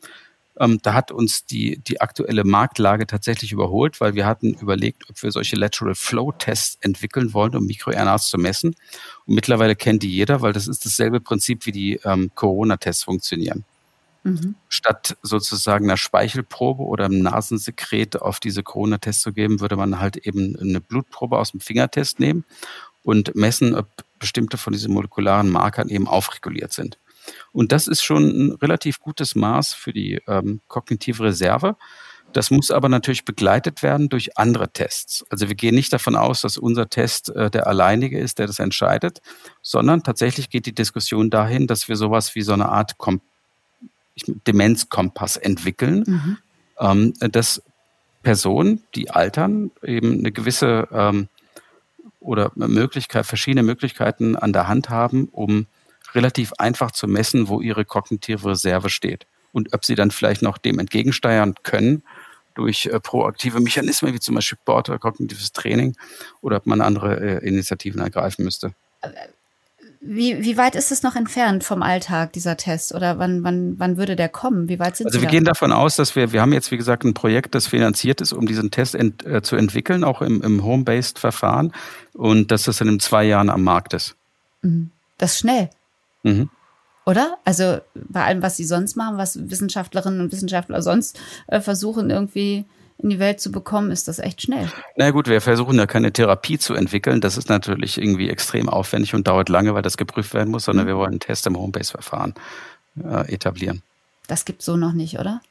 ähm, 0.60 0.80
da 0.82 0.94
hat 0.94 1.12
uns 1.12 1.46
die, 1.46 1.78
die 1.80 2.02
aktuelle 2.02 2.44
Marktlage 2.44 3.06
tatsächlich 3.06 3.52
überholt, 3.52 4.02
weil 4.02 4.16
wir 4.16 4.26
hatten 4.26 4.54
überlegt, 4.54 5.10
ob 5.10 5.22
wir 5.22 5.32
solche 5.32 5.56
Lateral 5.56 5.96
Flow 5.96 6.32
Tests 6.32 6.78
entwickeln 6.82 7.34
wollen, 7.34 7.56
um 7.56 7.66
MikroRNAs 7.66 8.30
zu 8.30 8.38
messen. 8.38 8.76
Und 9.26 9.36
mittlerweile 9.36 9.76
kennt 9.76 10.04
die 10.04 10.12
jeder, 10.12 10.42
weil 10.42 10.54
das 10.54 10.68
ist 10.68 10.86
dasselbe 10.86 11.20
Prinzip, 11.20 11.66
wie 11.66 11.72
die 11.72 12.00
ähm, 12.04 12.32
Corona-Tests 12.34 13.04
funktionieren. 13.04 13.66
Mhm. 14.24 14.56
Statt 14.68 15.16
sozusagen 15.22 15.86
einer 15.86 15.98
Speichelprobe 15.98 16.84
oder 16.84 17.06
einem 17.06 17.22
Nasensekret 17.22 18.22
auf 18.22 18.40
diese 18.40 18.64
Corona-Tests 18.64 19.22
zu 19.22 19.34
geben, 19.34 19.60
würde 19.60 19.76
man 19.76 20.00
halt 20.00 20.18
eben 20.18 20.58
eine 20.60 20.82
Blutprobe 20.82 21.38
aus 21.38 21.52
dem 21.52 21.60
Fingertest 21.60 22.20
nehmen 22.20 22.46
und 23.04 23.36
messen, 23.36 23.76
ob 23.76 23.88
bestimmte 24.20 24.58
von 24.58 24.74
diesen 24.74 24.94
molekularen 24.94 25.50
Markern 25.50 25.90
eben 25.90 26.08
aufreguliert 26.08 26.74
sind. 26.74 26.98
Und 27.52 27.72
das 27.72 27.88
ist 27.88 28.04
schon 28.04 28.24
ein 28.24 28.52
relativ 28.54 29.00
gutes 29.00 29.36
Maß 29.36 29.74
für 29.74 29.94
die 29.94 30.22
ähm, 30.28 30.62
kognitive 30.68 31.24
Reserve. 31.24 31.76
Das 32.34 32.52
muss 32.52 32.72
aber 32.72 32.90
natürlich 32.90 33.26
begleitet 33.26 33.84
werden 33.84 34.10
durch 34.10 34.38
andere 34.38 34.70
Tests. 34.70 35.26
Also 35.30 35.48
wir 35.48 35.56
gehen 35.56 35.76
nicht 35.76 35.94
davon 35.94 36.16
aus, 36.16 36.42
dass 36.42 36.58
unser 36.58 36.90
Test 36.90 37.30
äh, 37.30 37.50
der 37.50 37.68
alleinige 37.68 38.20
ist, 38.20 38.40
der 38.40 38.48
das 38.48 38.60
entscheidet, 38.60 39.22
sondern 39.62 40.04
tatsächlich 40.04 40.50
geht 40.50 40.66
die 40.66 40.76
Diskussion 40.76 41.30
dahin, 41.30 41.68
dass 41.68 41.88
wir 41.88 41.96
sowas 41.96 42.36
wie 42.36 42.42
so 42.42 42.54
eine 42.54 42.70
Art 42.70 42.98
Kom 42.98 43.22
Demenzkompass 44.48 45.38
entwickeln, 45.38 46.04
mhm. 46.08 46.38
ähm, 46.80 47.14
dass 47.32 47.62
Personen, 48.24 48.84
die 48.96 49.12
altern, 49.12 49.72
eben 49.84 50.20
eine 50.20 50.32
gewisse 50.32 50.88
ähm, 50.92 51.28
oder 52.20 52.52
Möglichkeit, 52.56 53.26
verschiedene 53.26 53.64
Möglichkeiten 53.64 54.36
an 54.36 54.54
der 54.54 54.68
Hand 54.68 54.90
haben, 54.90 55.30
um 55.32 55.68
relativ 56.18 56.52
einfach 56.58 56.92
zu 56.92 57.08
messen, 57.08 57.48
wo 57.48 57.62
ihre 57.62 57.86
kognitive 57.86 58.50
Reserve 58.50 58.90
steht 58.90 59.28
und 59.54 59.74
ob 59.74 59.86
sie 59.86 59.96
dann 59.96 60.10
vielleicht 60.12 60.42
noch 60.42 60.58
dem 60.58 60.80
entgegensteuern 60.80 61.54
können 61.62 62.04
durch 62.56 62.88
äh, 62.88 63.00
proaktive 63.00 63.60
Mechanismen 63.60 64.14
wie 64.14 64.20
zum 64.20 64.36
Beispiel 64.36 64.58
Sport 64.58 64.90
oder 64.90 64.98
kognitives 64.98 65.52
Training 65.54 65.96
oder 66.42 66.58
ob 66.58 66.66
man 66.66 66.82
andere 66.82 67.20
äh, 67.20 67.48
Initiativen 67.48 68.02
ergreifen 68.02 68.44
müsste. 68.44 68.74
Wie, 70.00 70.44
wie 70.44 70.58
weit 70.58 70.76
ist 70.76 70.92
es 70.92 71.04
noch 71.04 71.16
entfernt 71.16 71.64
vom 71.64 71.84
Alltag, 71.84 72.34
dieser 72.34 72.58
Test? 72.58 72.96
Oder 72.96 73.20
wann, 73.20 73.44
wann, 73.44 73.76
wann 73.78 73.98
würde 73.98 74.16
der 74.16 74.30
kommen? 74.30 74.70
Wie 74.70 74.80
weit 74.80 74.98
sind 74.98 75.08
Also 75.08 75.20
Sie 75.20 75.22
wir 75.22 75.28
da? 75.28 75.32
gehen 75.32 75.46
davon 75.46 75.72
aus, 75.72 75.96
dass 75.96 76.16
wir, 76.16 76.32
wir 76.32 76.42
haben 76.42 76.54
jetzt, 76.54 76.72
wie 76.72 76.78
gesagt, 76.78 77.04
ein 77.04 77.14
Projekt, 77.14 77.54
das 77.54 77.68
finanziert 77.68 78.22
ist, 78.22 78.34
um 78.34 78.48
diesen 78.48 78.72
Test 78.72 78.96
ent, 78.96 79.26
äh, 79.26 79.42
zu 79.44 79.56
entwickeln, 79.56 80.04
auch 80.04 80.22
im, 80.22 80.42
im 80.42 80.64
Home-Based-Verfahren 80.64 81.74
und 82.14 82.52
dass 82.52 82.64
das 82.64 82.78
dann 82.78 82.88
in 82.88 83.00
zwei 83.00 83.24
Jahren 83.24 83.50
am 83.50 83.64
Markt 83.64 83.94
ist. 83.94 84.16
Mhm. 84.62 84.92
Das 85.18 85.34
ist 85.34 85.40
schnell. 85.40 85.70
Mhm. 86.24 86.50
Oder? 87.06 87.38
Also 87.46 87.80
bei 87.96 88.26
allem, 88.26 88.42
was 88.42 88.58
sie 88.58 88.66
sonst 88.66 88.98
machen, 88.98 89.18
was 89.18 89.50
Wissenschaftlerinnen 89.50 90.20
und 90.20 90.32
Wissenschaftler 90.32 90.82
sonst 90.82 91.20
äh, 91.48 91.62
versuchen, 91.62 92.10
irgendwie 92.10 92.66
in 92.98 93.10
die 93.10 93.20
Welt 93.20 93.40
zu 93.40 93.52
bekommen, 93.52 93.92
ist 93.92 94.08
das 94.08 94.20
echt 94.20 94.42
schnell. 94.42 94.70
Na 94.96 95.12
gut, 95.12 95.28
wir 95.28 95.40
versuchen 95.40 95.78
ja 95.78 95.86
keine 95.86 96.12
Therapie 96.12 96.58
zu 96.58 96.74
entwickeln. 96.74 97.22
Das 97.22 97.38
ist 97.38 97.48
natürlich 97.48 97.98
irgendwie 97.98 98.30
extrem 98.30 98.68
aufwendig 98.68 99.14
und 99.14 99.28
dauert 99.28 99.50
lange, 99.50 99.74
weil 99.76 99.84
das 99.84 99.98
geprüft 99.98 100.34
werden 100.34 100.50
muss, 100.50 100.66
sondern 100.66 100.86
mhm. 100.86 100.90
wir 100.90 100.98
wollen 100.98 101.12
einen 101.12 101.20
Test 101.20 101.46
im 101.48 101.58
Homebase-Verfahren 101.58 102.34
äh, 103.04 103.34
etablieren. 103.34 103.84
Das 104.28 104.46
gibt 104.46 104.60
es 104.60 104.66
so 104.66 104.78
noch 104.78 104.94
nicht, 104.94 105.20
oder? 105.20 105.42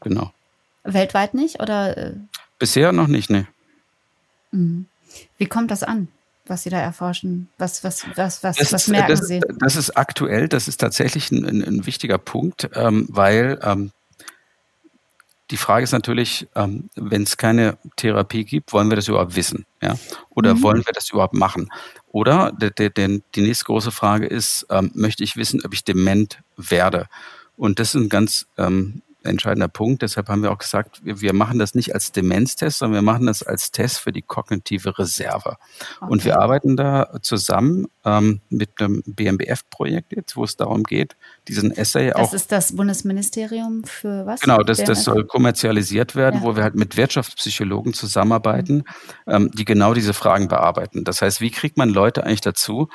Genau. 0.00 0.32
Weltweit 0.84 1.34
nicht, 1.34 1.60
oder? 1.60 1.96
Äh? 1.96 2.12
Bisher 2.58 2.92
noch 2.92 3.08
nicht, 3.08 3.30
ne. 3.30 3.46
Mhm. 4.52 4.86
Wie 5.38 5.46
kommt 5.46 5.70
das 5.70 5.82
an? 5.82 6.08
Was 6.50 6.64
Sie 6.64 6.70
da 6.70 6.78
erforschen? 6.78 7.48
Was, 7.56 7.82
was, 7.84 8.04
was, 8.16 8.42
was, 8.42 8.56
das 8.56 8.72
was 8.72 8.88
merken 8.88 9.12
das, 9.12 9.26
Sie? 9.26 9.40
Das 9.60 9.76
ist 9.76 9.96
aktuell, 9.96 10.48
das 10.48 10.68
ist 10.68 10.78
tatsächlich 10.78 11.30
ein, 11.30 11.44
ein, 11.46 11.62
ein 11.62 11.86
wichtiger 11.86 12.18
Punkt, 12.18 12.68
ähm, 12.74 13.06
weil 13.08 13.58
ähm, 13.62 13.92
die 15.50 15.56
Frage 15.56 15.84
ist 15.84 15.92
natürlich, 15.92 16.48
ähm, 16.54 16.90
wenn 16.94 17.22
es 17.22 17.36
keine 17.36 17.78
Therapie 17.96 18.44
gibt, 18.44 18.72
wollen 18.72 18.88
wir 18.88 18.96
das 18.96 19.08
überhaupt 19.08 19.34
wissen? 19.34 19.66
Ja? 19.82 19.96
Oder 20.30 20.54
mhm. 20.54 20.62
wollen 20.62 20.86
wir 20.86 20.92
das 20.92 21.10
überhaupt 21.10 21.34
machen? 21.34 21.70
Oder 22.12 22.52
de, 22.52 22.70
de, 22.70 22.90
de, 22.90 23.22
die 23.34 23.40
nächste 23.40 23.64
große 23.64 23.90
Frage 23.90 24.26
ist, 24.26 24.66
ähm, 24.70 24.90
möchte 24.94 25.24
ich 25.24 25.36
wissen, 25.36 25.60
ob 25.64 25.72
ich 25.72 25.84
dement 25.84 26.38
werde? 26.56 27.06
Und 27.56 27.78
das 27.78 27.94
ist 27.94 28.00
ein 28.00 28.08
ganz 28.08 28.46
ähm, 28.58 29.02
entscheidender 29.22 29.68
Punkt. 29.68 30.02
Deshalb 30.02 30.28
haben 30.28 30.42
wir 30.42 30.50
auch 30.52 30.58
gesagt, 30.58 31.04
wir, 31.04 31.20
wir 31.20 31.32
machen 31.32 31.58
das 31.58 31.74
nicht 31.74 31.94
als 31.94 32.12
Demenztest, 32.12 32.78
sondern 32.78 33.02
wir 33.02 33.12
machen 33.12 33.26
das 33.26 33.42
als 33.42 33.70
Test 33.70 33.98
für 33.98 34.12
die 34.12 34.22
kognitive 34.22 34.98
Reserve. 34.98 35.56
Okay. 36.00 36.10
Und 36.10 36.24
wir 36.24 36.38
arbeiten 36.38 36.76
da 36.76 37.18
zusammen 37.22 37.86
ähm, 38.04 38.40
mit 38.48 38.70
einem 38.80 39.02
BMBF-Projekt 39.06 40.12
jetzt, 40.16 40.36
wo 40.36 40.44
es 40.44 40.56
darum 40.56 40.84
geht, 40.84 41.16
diesen 41.48 41.70
Essay 41.70 42.08
das 42.08 42.16
auch. 42.16 42.30
Das 42.30 42.34
ist 42.34 42.52
das 42.52 42.76
Bundesministerium 42.76 43.84
für 43.84 44.26
was? 44.26 44.40
Genau, 44.40 44.58
das, 44.58 44.82
das 44.82 45.04
soll 45.04 45.24
kommerzialisiert 45.24 46.16
werden, 46.16 46.40
ja. 46.40 46.42
wo 46.42 46.56
wir 46.56 46.62
halt 46.62 46.74
mit 46.74 46.96
Wirtschaftspsychologen 46.96 47.92
zusammenarbeiten, 47.92 48.76
mhm. 48.76 48.84
ähm, 49.26 49.50
die 49.52 49.64
genau 49.64 49.94
diese 49.94 50.14
Fragen 50.14 50.48
bearbeiten. 50.48 51.04
Das 51.04 51.22
heißt, 51.22 51.40
wie 51.40 51.50
kriegt 51.50 51.76
man 51.76 51.90
Leute 51.90 52.24
eigentlich 52.24 52.40
dazu, 52.40 52.88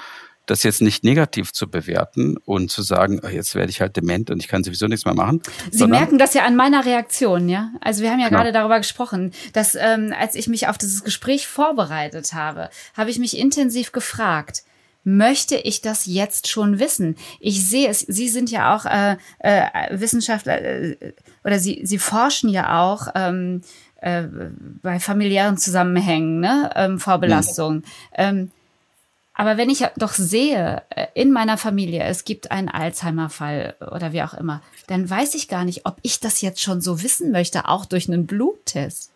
das 0.45 0.63
jetzt 0.63 0.81
nicht 0.81 1.03
negativ 1.03 1.51
zu 1.51 1.69
bewerten 1.69 2.37
und 2.45 2.71
zu 2.71 2.81
sagen, 2.81 3.21
oh, 3.23 3.27
jetzt 3.27 3.55
werde 3.55 3.69
ich 3.69 3.81
halt 3.81 3.97
dement 3.97 4.29
und 4.29 4.41
ich 4.41 4.47
kann 4.47 4.63
sowieso 4.63 4.87
nichts 4.87 5.05
mehr 5.05 5.13
machen. 5.13 5.41
Sie 5.71 5.87
merken 5.87 6.17
das 6.17 6.33
ja 6.33 6.45
an 6.45 6.55
meiner 6.55 6.85
Reaktion, 6.85 7.49
ja. 7.49 7.71
Also 7.81 8.03
wir 8.03 8.11
haben 8.11 8.19
ja 8.19 8.27
genau. 8.27 8.39
gerade 8.39 8.51
darüber 8.51 8.77
gesprochen, 8.77 9.31
dass 9.53 9.75
ähm, 9.75 10.13
als 10.17 10.35
ich 10.35 10.47
mich 10.47 10.67
auf 10.67 10.77
dieses 10.77 11.03
Gespräch 11.03 11.47
vorbereitet 11.47 12.33
habe, 12.33 12.69
habe 12.95 13.09
ich 13.09 13.19
mich 13.19 13.37
intensiv 13.37 13.91
gefragt, 13.91 14.63
möchte 15.03 15.55
ich 15.55 15.81
das 15.81 16.05
jetzt 16.05 16.47
schon 16.47 16.79
wissen? 16.79 17.15
Ich 17.39 17.65
sehe 17.65 17.89
es, 17.89 17.99
Sie 17.99 18.27
sind 18.27 18.51
ja 18.51 18.75
auch 18.75 18.85
äh, 18.85 19.17
äh, 19.39 19.99
Wissenschaftler 19.99 20.61
äh, 20.61 21.13
oder 21.43 21.59
Sie, 21.59 21.81
Sie 21.83 21.99
forschen 21.99 22.49
ja 22.49 22.81
auch 22.81 23.07
ähm, 23.15 23.61
äh, 24.01 24.23
bei 24.81 24.99
familiären 24.99 25.57
Zusammenhängen, 25.57 26.39
ne? 26.39 26.71
ähm, 26.75 26.99
Vorbelastung. 26.99 27.75
Mhm. 27.75 27.83
Ähm, 28.13 28.51
aber 29.35 29.57
wenn 29.57 29.69
ich 29.69 29.85
doch 29.97 30.13
sehe, 30.13 30.81
äh, 30.89 31.07
in 31.13 31.31
meiner 31.31 31.57
Familie, 31.57 32.03
es 32.03 32.23
gibt 32.23 32.51
einen 32.51 32.69
Alzheimer-Fall 32.69 33.75
oder 33.91 34.13
wie 34.13 34.23
auch 34.23 34.33
immer, 34.33 34.61
dann 34.87 35.09
weiß 35.09 35.35
ich 35.35 35.49
gar 35.49 35.65
nicht, 35.65 35.85
ob 35.85 35.97
ich 36.01 36.19
das 36.21 36.41
jetzt 36.41 36.61
schon 36.61 36.81
so 36.81 37.03
wissen 37.03 37.31
möchte, 37.31 37.67
auch 37.67 37.85
durch 37.85 38.07
einen 38.07 38.25
Bluttest. 38.25 39.11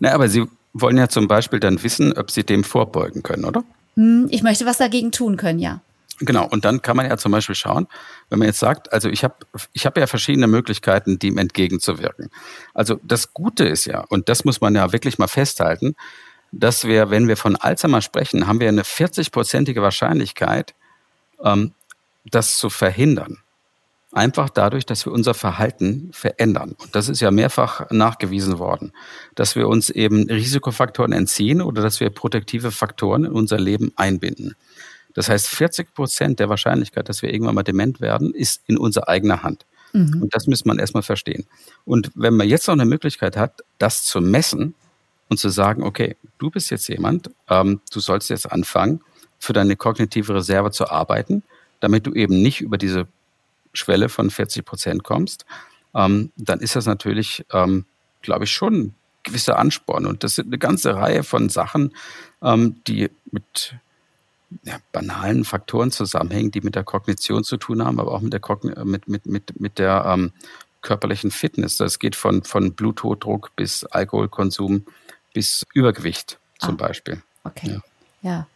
Na, 0.00 0.12
aber 0.12 0.28
Sie 0.28 0.44
wollen 0.72 0.98
ja 0.98 1.08
zum 1.08 1.28
Beispiel 1.28 1.60
dann 1.60 1.82
wissen, 1.82 2.12
ob 2.18 2.30
Sie 2.30 2.44
dem 2.44 2.64
vorbeugen 2.64 3.22
können, 3.22 3.44
oder? 3.44 3.62
Hm, 3.94 4.28
ich 4.30 4.42
möchte 4.42 4.66
was 4.66 4.78
dagegen 4.78 5.12
tun 5.12 5.36
können, 5.36 5.60
ja. 5.60 5.80
Genau, 6.22 6.46
und 6.46 6.66
dann 6.66 6.82
kann 6.82 6.98
man 6.98 7.06
ja 7.06 7.16
zum 7.16 7.32
Beispiel 7.32 7.54
schauen, 7.54 7.86
wenn 8.28 8.40
man 8.40 8.46
jetzt 8.46 8.58
sagt, 8.58 8.92
also 8.92 9.08
ich 9.08 9.24
habe 9.24 9.36
ich 9.72 9.86
hab 9.86 9.96
ja 9.96 10.06
verschiedene 10.06 10.48
Möglichkeiten, 10.48 11.18
dem 11.18 11.38
entgegenzuwirken. 11.38 12.28
Also 12.74 13.00
das 13.02 13.32
Gute 13.32 13.64
ist 13.64 13.86
ja, 13.86 14.00
und 14.00 14.28
das 14.28 14.44
muss 14.44 14.60
man 14.60 14.74
ja 14.74 14.92
wirklich 14.92 15.18
mal 15.18 15.28
festhalten, 15.28 15.94
dass 16.52 16.84
wir, 16.84 17.10
wenn 17.10 17.28
wir 17.28 17.36
von 17.36 17.56
Alzheimer 17.56 18.02
sprechen, 18.02 18.46
haben 18.46 18.60
wir 18.60 18.68
eine 18.68 18.82
40-prozentige 18.82 19.82
Wahrscheinlichkeit, 19.82 20.74
ähm, 21.42 21.72
das 22.24 22.58
zu 22.58 22.70
verhindern. 22.70 23.38
Einfach 24.12 24.50
dadurch, 24.50 24.84
dass 24.84 25.06
wir 25.06 25.12
unser 25.12 25.34
Verhalten 25.34 26.10
verändern. 26.12 26.74
Und 26.78 26.96
das 26.96 27.08
ist 27.08 27.20
ja 27.20 27.30
mehrfach 27.30 27.90
nachgewiesen 27.90 28.58
worden, 28.58 28.92
dass 29.36 29.54
wir 29.54 29.68
uns 29.68 29.88
eben 29.88 30.28
Risikofaktoren 30.28 31.12
entziehen 31.12 31.62
oder 31.62 31.80
dass 31.80 32.00
wir 32.00 32.10
protektive 32.10 32.72
Faktoren 32.72 33.24
in 33.24 33.32
unser 33.32 33.58
Leben 33.58 33.92
einbinden. 33.94 34.56
Das 35.14 35.28
heißt, 35.28 35.46
40 35.48 35.94
Prozent 35.94 36.40
der 36.40 36.48
Wahrscheinlichkeit, 36.48 37.08
dass 37.08 37.22
wir 37.22 37.32
irgendwann 37.32 37.54
mal 37.54 37.62
dement 37.62 38.00
werden, 38.00 38.34
ist 38.34 38.62
in 38.66 38.78
unserer 38.78 39.08
eigenen 39.08 39.44
Hand. 39.44 39.64
Mhm. 39.92 40.22
Und 40.22 40.34
das 40.34 40.46
muss 40.48 40.64
man 40.64 40.80
erstmal 40.80 41.02
verstehen. 41.04 41.46
Und 41.84 42.10
wenn 42.14 42.34
man 42.34 42.48
jetzt 42.48 42.66
noch 42.66 42.74
eine 42.74 42.84
Möglichkeit 42.84 43.36
hat, 43.36 43.60
das 43.78 44.04
zu 44.04 44.20
messen, 44.20 44.74
und 45.30 45.38
zu 45.38 45.48
sagen, 45.48 45.82
okay, 45.82 46.16
du 46.38 46.50
bist 46.50 46.70
jetzt 46.70 46.88
jemand, 46.88 47.30
ähm, 47.48 47.80
du 47.90 48.00
sollst 48.00 48.28
jetzt 48.28 48.50
anfangen, 48.50 49.00
für 49.38 49.54
deine 49.54 49.76
kognitive 49.76 50.34
Reserve 50.34 50.70
zu 50.70 50.90
arbeiten, 50.90 51.42
damit 51.78 52.06
du 52.06 52.12
eben 52.12 52.42
nicht 52.42 52.60
über 52.60 52.76
diese 52.76 53.06
Schwelle 53.72 54.08
von 54.08 54.30
40 54.30 54.64
Prozent 54.64 55.04
kommst, 55.04 55.46
ähm, 55.94 56.30
dann 56.36 56.60
ist 56.60 56.76
das 56.76 56.84
natürlich, 56.84 57.46
ähm, 57.52 57.86
glaube 58.20 58.44
ich, 58.44 58.52
schon 58.52 58.74
ein 58.74 58.94
gewisser 59.22 59.58
Ansporn. 59.58 60.04
Und 60.04 60.24
das 60.24 60.34
sind 60.34 60.48
eine 60.48 60.58
ganze 60.58 60.96
Reihe 60.96 61.22
von 61.22 61.48
Sachen, 61.48 61.94
ähm, 62.42 62.76
die 62.86 63.08
mit 63.30 63.76
ja, 64.64 64.78
banalen 64.92 65.44
Faktoren 65.44 65.92
zusammenhängen, 65.92 66.50
die 66.50 66.60
mit 66.60 66.74
der 66.74 66.84
Kognition 66.84 67.44
zu 67.44 67.56
tun 67.56 67.84
haben, 67.84 68.00
aber 68.00 68.12
auch 68.12 68.20
mit 68.20 68.32
der, 68.32 68.40
Kogn 68.40 68.72
mit, 68.84 69.08
mit, 69.08 69.26
mit, 69.26 69.60
mit 69.60 69.78
der 69.78 70.04
ähm, 70.06 70.32
körperlichen 70.82 71.30
Fitness. 71.30 71.76
Das 71.76 71.98
geht 71.98 72.16
von, 72.16 72.42
von 72.42 72.72
Bluthochdruck 72.72 73.54
bis 73.54 73.84
Alkoholkonsum 73.84 74.84
bis 75.32 75.66
Übergewicht 75.74 76.38
zum 76.58 76.74
ah, 76.74 76.86
Beispiel. 76.86 77.22
Okay. 77.44 77.80
Ja. 78.22 78.30
ja. 78.30 78.46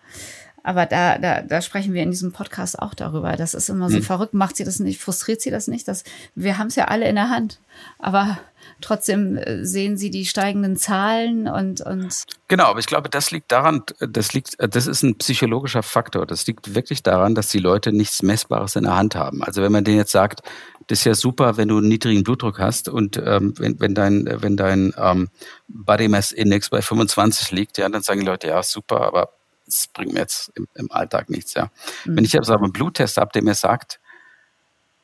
Aber 0.64 0.86
da, 0.86 1.18
da, 1.18 1.42
da 1.42 1.60
sprechen 1.60 1.92
wir 1.92 2.02
in 2.02 2.10
diesem 2.10 2.32
Podcast 2.32 2.78
auch 2.78 2.94
darüber. 2.94 3.36
Das 3.36 3.52
ist 3.52 3.68
immer 3.68 3.90
so 3.90 3.98
hm. 3.98 4.02
verrückt. 4.02 4.32
Macht 4.32 4.56
sie 4.56 4.64
das 4.64 4.80
nicht? 4.80 4.98
Frustriert 4.98 5.42
sie 5.42 5.50
das 5.50 5.68
nicht? 5.68 5.86
Das, 5.86 6.04
wir 6.34 6.56
haben 6.56 6.68
es 6.68 6.74
ja 6.74 6.86
alle 6.86 7.06
in 7.06 7.16
der 7.16 7.28
Hand. 7.28 7.60
Aber 7.98 8.38
trotzdem 8.80 9.36
äh, 9.36 9.62
sehen 9.66 9.98
sie 9.98 10.10
die 10.10 10.24
steigenden 10.24 10.78
Zahlen 10.78 11.48
und, 11.48 11.82
und. 11.82 12.24
Genau, 12.48 12.64
aber 12.64 12.78
ich 12.78 12.86
glaube, 12.86 13.10
das 13.10 13.30
liegt 13.30 13.52
daran, 13.52 13.82
das 14.00 14.32
liegt, 14.32 14.56
das 14.58 14.86
ist 14.86 15.02
ein 15.02 15.18
psychologischer 15.18 15.82
Faktor. 15.82 16.24
Das 16.24 16.46
liegt 16.46 16.74
wirklich 16.74 17.02
daran, 17.02 17.34
dass 17.34 17.48
die 17.48 17.58
Leute 17.58 17.92
nichts 17.92 18.22
Messbares 18.22 18.74
in 18.74 18.84
der 18.84 18.96
Hand 18.96 19.16
haben. 19.16 19.42
Also 19.42 19.60
wenn 19.60 19.70
man 19.70 19.84
denen 19.84 19.98
jetzt 19.98 20.12
sagt, 20.12 20.40
das 20.86 21.00
ist 21.00 21.04
ja 21.04 21.14
super, 21.14 21.58
wenn 21.58 21.68
du 21.68 21.76
einen 21.76 21.88
niedrigen 21.88 22.24
Blutdruck 22.24 22.58
hast 22.58 22.88
und 22.88 23.18
ähm, 23.18 23.52
wenn, 23.58 23.78
wenn 23.80 23.94
dein, 23.94 24.26
wenn 24.26 24.56
dein 24.56 24.94
ähm, 24.96 25.28
Body 25.68 26.08
Mass 26.08 26.32
Index 26.32 26.70
bei 26.70 26.80
25 26.80 27.50
liegt, 27.50 27.76
ja, 27.76 27.86
dann 27.90 28.02
sagen 28.02 28.20
die 28.20 28.26
Leute, 28.26 28.48
ja, 28.48 28.62
super, 28.62 29.02
aber 29.02 29.30
es 29.66 29.86
bringt 29.88 30.12
mir 30.12 30.20
jetzt 30.20 30.52
im, 30.54 30.68
im 30.74 30.90
Alltag 30.92 31.30
nichts, 31.30 31.54
ja. 31.54 31.70
Mhm. 32.04 32.16
Wenn 32.16 32.24
ich 32.24 32.32
jetzt 32.32 32.50
aber 32.50 32.64
einen 32.64 32.72
Bluttest 32.72 33.16
habe, 33.16 33.30
der 33.32 33.42
mir 33.42 33.54
sagt, 33.54 34.00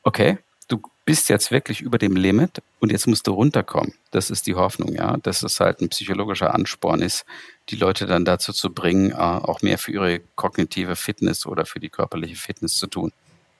okay, 0.03 0.37
du 0.67 0.81
bist 1.05 1.29
jetzt 1.29 1.51
wirklich 1.51 1.81
über 1.81 1.97
dem 1.97 2.15
Limit 2.15 2.61
und 2.79 2.91
jetzt 2.91 3.07
musst 3.07 3.27
du 3.27 3.33
runterkommen. 3.33 3.93
Das 4.11 4.29
ist 4.29 4.47
die 4.47 4.55
Hoffnung, 4.55 4.93
ja, 4.93 5.17
dass 5.17 5.43
es 5.43 5.59
halt 5.59 5.81
ein 5.81 5.89
psychologischer 5.89 6.53
Ansporn 6.53 7.01
ist, 7.01 7.25
die 7.69 7.75
Leute 7.75 8.05
dann 8.05 8.25
dazu 8.25 8.53
zu 8.53 8.71
bringen, 8.71 9.11
äh, 9.11 9.15
auch 9.15 9.61
mehr 9.61 9.77
für 9.77 9.91
ihre 9.91 10.19
kognitive 10.35 10.95
Fitness 10.95 11.45
oder 11.45 11.65
für 11.65 11.79
die 11.79 11.89
körperliche 11.89 12.35
Fitness 12.35 12.75
zu 12.75 12.87
tun. 12.87 13.11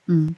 Hm. 0.08 0.36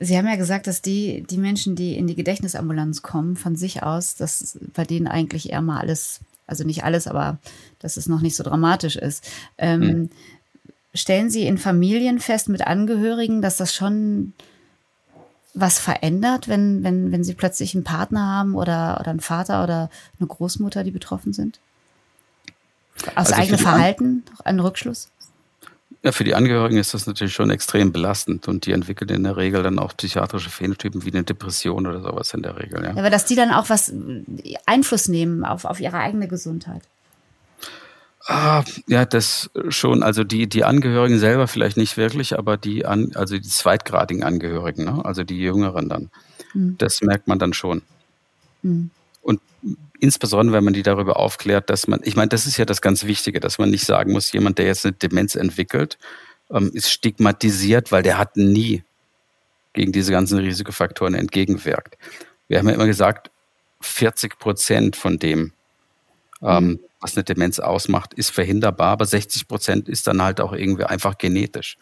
Sie 0.00 0.18
haben 0.18 0.26
ja 0.26 0.36
gesagt, 0.36 0.66
dass 0.66 0.82
die, 0.82 1.22
die 1.22 1.38
Menschen, 1.38 1.76
die 1.76 1.96
in 1.96 2.06
die 2.06 2.16
Gedächtnisambulanz 2.16 3.02
kommen, 3.02 3.36
von 3.36 3.56
sich 3.56 3.82
aus, 3.82 4.16
dass 4.16 4.58
bei 4.74 4.84
denen 4.84 5.06
eigentlich 5.06 5.50
eher 5.50 5.62
mal 5.62 5.80
alles, 5.80 6.20
also 6.46 6.64
nicht 6.64 6.84
alles, 6.84 7.06
aber 7.06 7.38
dass 7.78 7.96
es 7.96 8.06
noch 8.06 8.20
nicht 8.20 8.36
so 8.36 8.42
dramatisch 8.42 8.96
ist. 8.96 9.28
Ähm, 9.58 9.82
hm. 9.82 10.10
Stellen 10.94 11.30
Sie 11.30 11.46
in 11.46 11.58
Familien 11.58 12.20
fest 12.20 12.48
mit 12.48 12.66
Angehörigen, 12.66 13.42
dass 13.42 13.56
das 13.56 13.74
schon 13.74 14.32
was 15.54 15.78
verändert, 15.78 16.48
wenn, 16.48 16.82
wenn, 16.82 17.12
wenn 17.12 17.24
Sie 17.24 17.34
plötzlich 17.34 17.74
einen 17.74 17.84
Partner 17.84 18.26
haben 18.26 18.54
oder, 18.54 18.98
oder 19.00 19.10
einen 19.10 19.20
Vater 19.20 19.62
oder 19.62 19.88
eine 20.18 20.26
Großmutter, 20.26 20.84
die 20.84 20.90
betroffen 20.90 21.32
sind? 21.32 21.60
Aus 23.14 23.32
also 23.32 23.34
eigenem 23.34 23.58
Verhalten, 23.58 24.24
ein 24.44 24.60
Rückschluss? 24.60 25.08
Ja, 26.04 26.12
für 26.12 26.24
die 26.24 26.34
Angehörigen 26.34 26.76
ist 26.76 26.92
das 26.92 27.06
natürlich 27.06 27.32
schon 27.32 27.48
extrem 27.48 27.90
belastend 27.90 28.46
und 28.46 28.66
die 28.66 28.72
entwickeln 28.72 29.08
in 29.08 29.24
der 29.24 29.38
Regel 29.38 29.62
dann 29.62 29.78
auch 29.78 29.96
psychiatrische 29.96 30.50
Phänotypen 30.50 31.02
wie 31.06 31.10
eine 31.10 31.24
Depression 31.24 31.86
oder 31.86 32.02
sowas 32.02 32.34
in 32.34 32.42
der 32.42 32.58
Regel. 32.58 32.84
Ja, 32.84 32.90
aber 32.90 33.08
dass 33.08 33.24
die 33.24 33.34
dann 33.34 33.50
auch 33.50 33.70
was 33.70 33.90
Einfluss 34.66 35.08
nehmen 35.08 35.46
auf, 35.46 35.64
auf 35.64 35.80
ihre 35.80 35.96
eigene 35.96 36.28
Gesundheit. 36.28 36.82
Ah, 38.26 38.64
ja, 38.86 39.06
das 39.06 39.50
schon. 39.70 40.02
Also 40.02 40.24
die, 40.24 40.46
die 40.46 40.64
Angehörigen 40.64 41.18
selber 41.18 41.48
vielleicht 41.48 41.78
nicht 41.78 41.96
wirklich, 41.96 42.38
aber 42.38 42.58
die 42.58 42.84
an, 42.84 43.12
also 43.14 43.36
die 43.36 43.48
zweitgradigen 43.48 44.24
Angehörigen, 44.24 44.84
ne? 44.84 45.02
also 45.06 45.24
die 45.24 45.38
Jüngeren 45.38 45.88
dann. 45.88 46.10
Mhm. 46.52 46.76
Das 46.76 47.00
merkt 47.00 47.28
man 47.28 47.38
dann 47.38 47.54
schon. 47.54 47.80
Mhm. 48.60 48.90
Insbesondere, 49.98 50.56
wenn 50.56 50.64
man 50.64 50.74
die 50.74 50.82
darüber 50.82 51.18
aufklärt, 51.18 51.70
dass 51.70 51.86
man, 51.86 52.00
ich 52.02 52.16
meine, 52.16 52.28
das 52.28 52.46
ist 52.46 52.58
ja 52.58 52.64
das 52.64 52.82
ganz 52.82 53.04
Wichtige, 53.04 53.40
dass 53.40 53.58
man 53.58 53.70
nicht 53.70 53.86
sagen 53.86 54.12
muss, 54.12 54.32
jemand, 54.32 54.58
der 54.58 54.66
jetzt 54.66 54.84
eine 54.84 54.92
Demenz 54.92 55.34
entwickelt, 55.34 55.98
ähm, 56.50 56.70
ist 56.74 56.90
stigmatisiert, 56.90 57.90
weil 57.90 58.02
der 58.02 58.18
hat 58.18 58.36
nie 58.36 58.82
gegen 59.72 59.92
diese 59.92 60.12
ganzen 60.12 60.38
Risikofaktoren 60.38 61.14
entgegengewirkt. 61.14 61.96
Wir 62.48 62.58
haben 62.58 62.68
ja 62.68 62.74
immer 62.74 62.86
gesagt, 62.86 63.30
40 63.80 64.38
Prozent 64.38 64.96
von 64.96 65.18
dem, 65.18 65.52
ähm, 66.42 66.80
was 67.00 67.16
eine 67.16 67.24
Demenz 67.24 67.58
ausmacht, 67.58 68.14
ist 68.14 68.30
verhinderbar, 68.30 68.92
aber 68.92 69.06
60 69.06 69.48
Prozent 69.48 69.88
ist 69.88 70.06
dann 70.06 70.22
halt 70.22 70.40
auch 70.40 70.52
irgendwie 70.52 70.84
einfach 70.84 71.18
genetisch. 71.18 71.76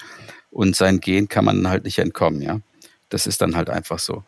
Und 0.51 0.77
sein 0.77 1.01
Gen 1.01 1.29
kann 1.29 1.45
man 1.45 1.69
halt 1.69 1.85
nicht 1.85 1.99
entkommen, 1.99 2.43
ja. 2.43 2.61
Das 3.09 3.27
ist 3.27 3.41
dann 3.41 3.57
halt 3.57 3.69
einfach 3.71 3.99
so. 3.99 4.25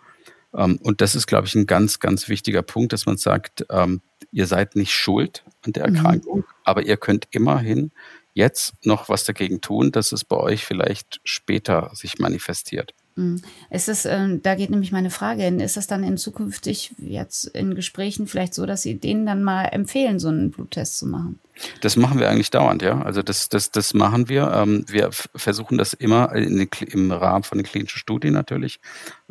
Ähm, 0.57 0.79
und 0.83 1.01
das 1.01 1.15
ist, 1.15 1.27
glaube 1.27 1.47
ich, 1.47 1.55
ein 1.55 1.67
ganz, 1.67 2.01
ganz 2.01 2.29
wichtiger 2.29 2.63
Punkt, 2.63 2.93
dass 2.93 3.07
man 3.07 3.17
sagt, 3.17 3.67
ähm, 3.71 4.01
ihr 4.33 4.47
seid 4.47 4.77
nicht 4.77 4.93
schuld 4.93 5.45
an 5.63 5.73
der 5.73 5.89
mhm. 5.89 5.97
Erkrankung, 5.97 6.39
mhm. 6.39 6.45
aber 6.65 6.85
ihr 6.85 6.97
könnt 6.97 7.29
immerhin 7.31 7.93
jetzt 8.35 8.75
noch 8.85 9.09
was 9.09 9.25
dagegen 9.25 9.61
tun, 9.61 9.93
dass 9.93 10.13
es 10.13 10.25
bei 10.25 10.37
euch 10.37 10.65
vielleicht 10.65 11.21
später 11.25 11.91
sich 11.95 12.19
manifestiert. 12.19 12.93
Hm. 13.17 13.41
Ist 13.71 13.89
es, 13.89 14.07
äh, 14.07 14.39
da 14.43 14.57
geht 14.57 14.71
nämlich 14.71 14.91
meine 14.91 15.11
Frage 15.11 15.45
hin, 15.45 15.61
ist 15.61 15.77
das 15.77 15.87
dann 15.87 16.03
in 16.03 16.17
zukünftig 16.17 16.95
jetzt 16.99 17.45
in 17.47 17.77
Gesprächen 17.77 18.27
vielleicht 18.27 18.55
so, 18.55 18.67
dass 18.67 18.83
Sie 18.83 18.99
denen 18.99 19.25
dann 19.25 19.45
mal 19.45 19.67
empfehlen, 19.67 20.19
so 20.19 20.29
einen 20.29 20.51
Bluttest 20.51 20.99
zu 20.99 21.07
machen? 21.07 21.39
Das 21.81 21.97
machen 21.97 22.19
wir 22.19 22.29
eigentlich 22.29 22.51
dauernd, 22.51 22.83
ja. 22.83 23.01
Also 23.03 23.23
das, 23.23 23.49
das, 23.49 23.71
das 23.71 23.95
machen 23.95 24.29
wir. 24.29 24.51
Ähm, 24.53 24.85
wir 24.89 25.11
versuchen 25.13 25.79
das 25.79 25.93
immer 25.93 26.29
den, 26.35 26.69
im 26.89 27.13
Rahmen 27.13 27.45
von 27.45 27.59
den 27.59 27.65
klinischen 27.65 27.99
Studien 27.99 28.35
natürlich 28.35 28.81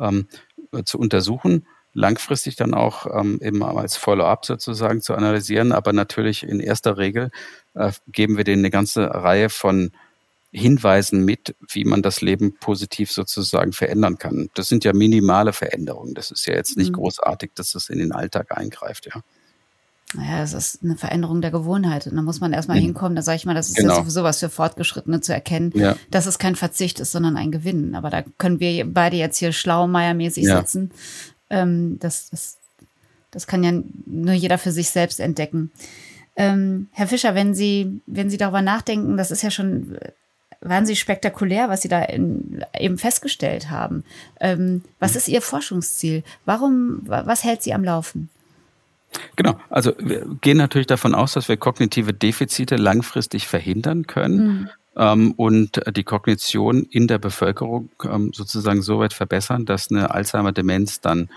ähm, 0.00 0.28
zu 0.84 0.98
untersuchen 0.98 1.66
langfristig 1.94 2.56
dann 2.56 2.74
auch 2.74 3.06
ähm, 3.06 3.38
eben 3.40 3.62
als 3.62 3.96
Follow-up 3.96 4.44
sozusagen 4.44 5.00
zu 5.00 5.14
analysieren. 5.14 5.72
Aber 5.72 5.92
natürlich 5.92 6.42
in 6.42 6.60
erster 6.60 6.98
Regel 6.98 7.30
äh, 7.74 7.92
geben 8.08 8.36
wir 8.36 8.44
denen 8.44 8.62
eine 8.62 8.70
ganze 8.70 9.06
Reihe 9.06 9.48
von 9.48 9.92
Hinweisen 10.50 11.24
mit, 11.24 11.56
wie 11.72 11.84
man 11.84 12.02
das 12.02 12.20
Leben 12.20 12.56
positiv 12.58 13.10
sozusagen 13.10 13.72
verändern 13.72 14.18
kann. 14.18 14.50
Das 14.54 14.68
sind 14.68 14.84
ja 14.84 14.92
minimale 14.92 15.52
Veränderungen. 15.52 16.14
Das 16.14 16.30
ist 16.30 16.46
ja 16.46 16.54
jetzt 16.54 16.76
nicht 16.76 16.90
mhm. 16.90 16.96
großartig, 16.96 17.52
dass 17.54 17.72
das 17.72 17.88
in 17.88 17.98
den 17.98 18.12
Alltag 18.12 18.56
eingreift, 18.56 19.06
ja. 19.06 19.22
Naja, 20.14 20.42
es 20.42 20.52
ist 20.52 20.82
eine 20.82 20.96
Veränderung 20.96 21.40
der 21.40 21.50
Gewohnheit. 21.50 22.06
Und 22.06 22.16
da 22.16 22.22
muss 22.22 22.40
man 22.40 22.52
erstmal 22.52 22.78
mhm. 22.78 22.84
hinkommen. 22.84 23.16
Da 23.16 23.22
sage 23.22 23.36
ich 23.36 23.46
mal, 23.46 23.54
das 23.54 23.68
ist 23.68 23.76
genau. 23.76 23.94
ja 23.94 24.00
sowieso 24.00 24.22
was 24.22 24.38
für 24.38 24.48
Fortgeschrittene 24.48 25.20
zu 25.20 25.32
erkennen, 25.32 25.72
ja. 25.74 25.96
dass 26.10 26.26
es 26.26 26.38
kein 26.38 26.56
Verzicht 26.56 27.00
ist, 27.00 27.12
sondern 27.12 27.36
ein 27.36 27.50
Gewinn. 27.50 27.94
Aber 27.94 28.10
da 28.10 28.22
können 28.38 28.60
wir 28.60 28.84
beide 28.86 29.16
jetzt 29.16 29.38
hier 29.38 29.52
schlaumeiermäßig 29.52 30.44
ja. 30.44 30.58
sitzen. 30.58 30.90
Ähm, 31.50 31.98
das, 32.00 32.30
das, 32.30 32.58
das 33.30 33.46
kann 33.46 33.64
ja 33.64 33.72
nur 34.06 34.34
jeder 34.34 34.58
für 34.58 34.72
sich 34.72 34.90
selbst 34.90 35.20
entdecken. 35.20 35.70
Ähm, 36.36 36.88
Herr 36.92 37.06
Fischer, 37.06 37.34
wenn 37.34 37.54
Sie, 37.54 38.00
wenn 38.06 38.30
Sie 38.30 38.36
darüber 38.36 38.62
nachdenken, 38.62 39.16
das 39.16 39.30
ist 39.30 39.42
ja 39.42 39.50
schon 39.50 39.98
wahnsinnig 40.60 40.98
spektakulär, 40.98 41.68
was 41.68 41.82
Sie 41.82 41.88
da 41.88 42.02
in, 42.02 42.64
eben 42.78 42.98
festgestellt 42.98 43.70
haben. 43.70 44.04
Ähm, 44.40 44.82
was 44.98 45.12
mhm. 45.12 45.18
ist 45.18 45.28
Ihr 45.28 45.42
Forschungsziel? 45.42 46.24
Warum, 46.44 47.02
was 47.04 47.44
hält 47.44 47.62
Sie 47.62 47.74
am 47.74 47.84
Laufen? 47.84 48.30
Genau, 49.36 49.58
also 49.70 49.92
wir 49.98 50.26
gehen 50.40 50.56
natürlich 50.56 50.86
davon 50.86 51.14
aus, 51.14 51.32
dass 51.32 51.48
wir 51.48 51.56
kognitive 51.56 52.12
Defizite 52.12 52.76
langfristig 52.76 53.48
verhindern 53.48 54.06
können. 54.06 54.46
Mhm. 54.46 54.68
Ähm, 54.96 55.32
und 55.32 55.80
die 55.96 56.04
Kognition 56.04 56.84
in 56.84 57.08
der 57.08 57.18
Bevölkerung 57.18 57.90
ähm, 58.04 58.30
sozusagen 58.32 58.82
so 58.82 58.98
weit 59.00 59.12
verbessern, 59.12 59.64
dass 59.66 59.90
eine 59.90 60.12
Alzheimer-Demenz 60.12 61.00
dann 61.00 61.28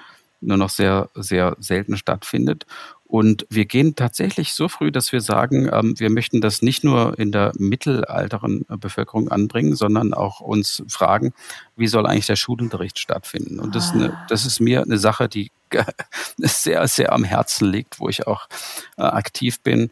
nur 0.41 0.57
noch 0.57 0.69
sehr, 0.69 1.09
sehr 1.15 1.55
selten 1.59 1.97
stattfindet. 1.97 2.65
Und 3.07 3.45
wir 3.49 3.65
gehen 3.65 3.95
tatsächlich 3.95 4.53
so 4.53 4.67
früh, 4.67 4.91
dass 4.91 5.13
wir 5.13 5.21
sagen, 5.21 5.69
ähm, 5.71 5.97
wir 5.97 6.09
möchten 6.09 6.41
das 6.41 6.61
nicht 6.61 6.83
nur 6.83 7.17
in 7.17 7.31
der 7.31 7.53
mittelalteren 7.57 8.65
Bevölkerung 8.67 9.29
anbringen, 9.29 9.75
sondern 9.75 10.13
auch 10.13 10.41
uns 10.41 10.83
fragen, 10.89 11.33
wie 11.77 11.87
soll 11.87 12.05
eigentlich 12.05 12.27
der 12.27 12.35
Schulunterricht 12.35 12.99
stattfinden? 12.99 13.59
Und 13.59 13.75
das, 13.75 13.87
ist, 13.87 13.93
eine, 13.93 14.13
ah. 14.13 14.25
das 14.27 14.45
ist 14.45 14.59
mir 14.59 14.83
eine 14.83 14.97
Sache, 14.97 15.29
die 15.29 15.51
sehr, 16.37 16.85
sehr 16.89 17.13
am 17.13 17.23
Herzen 17.23 17.71
liegt, 17.71 17.99
wo 17.99 18.09
ich 18.09 18.27
auch 18.27 18.47
äh, 18.97 19.03
aktiv 19.03 19.61
bin 19.61 19.89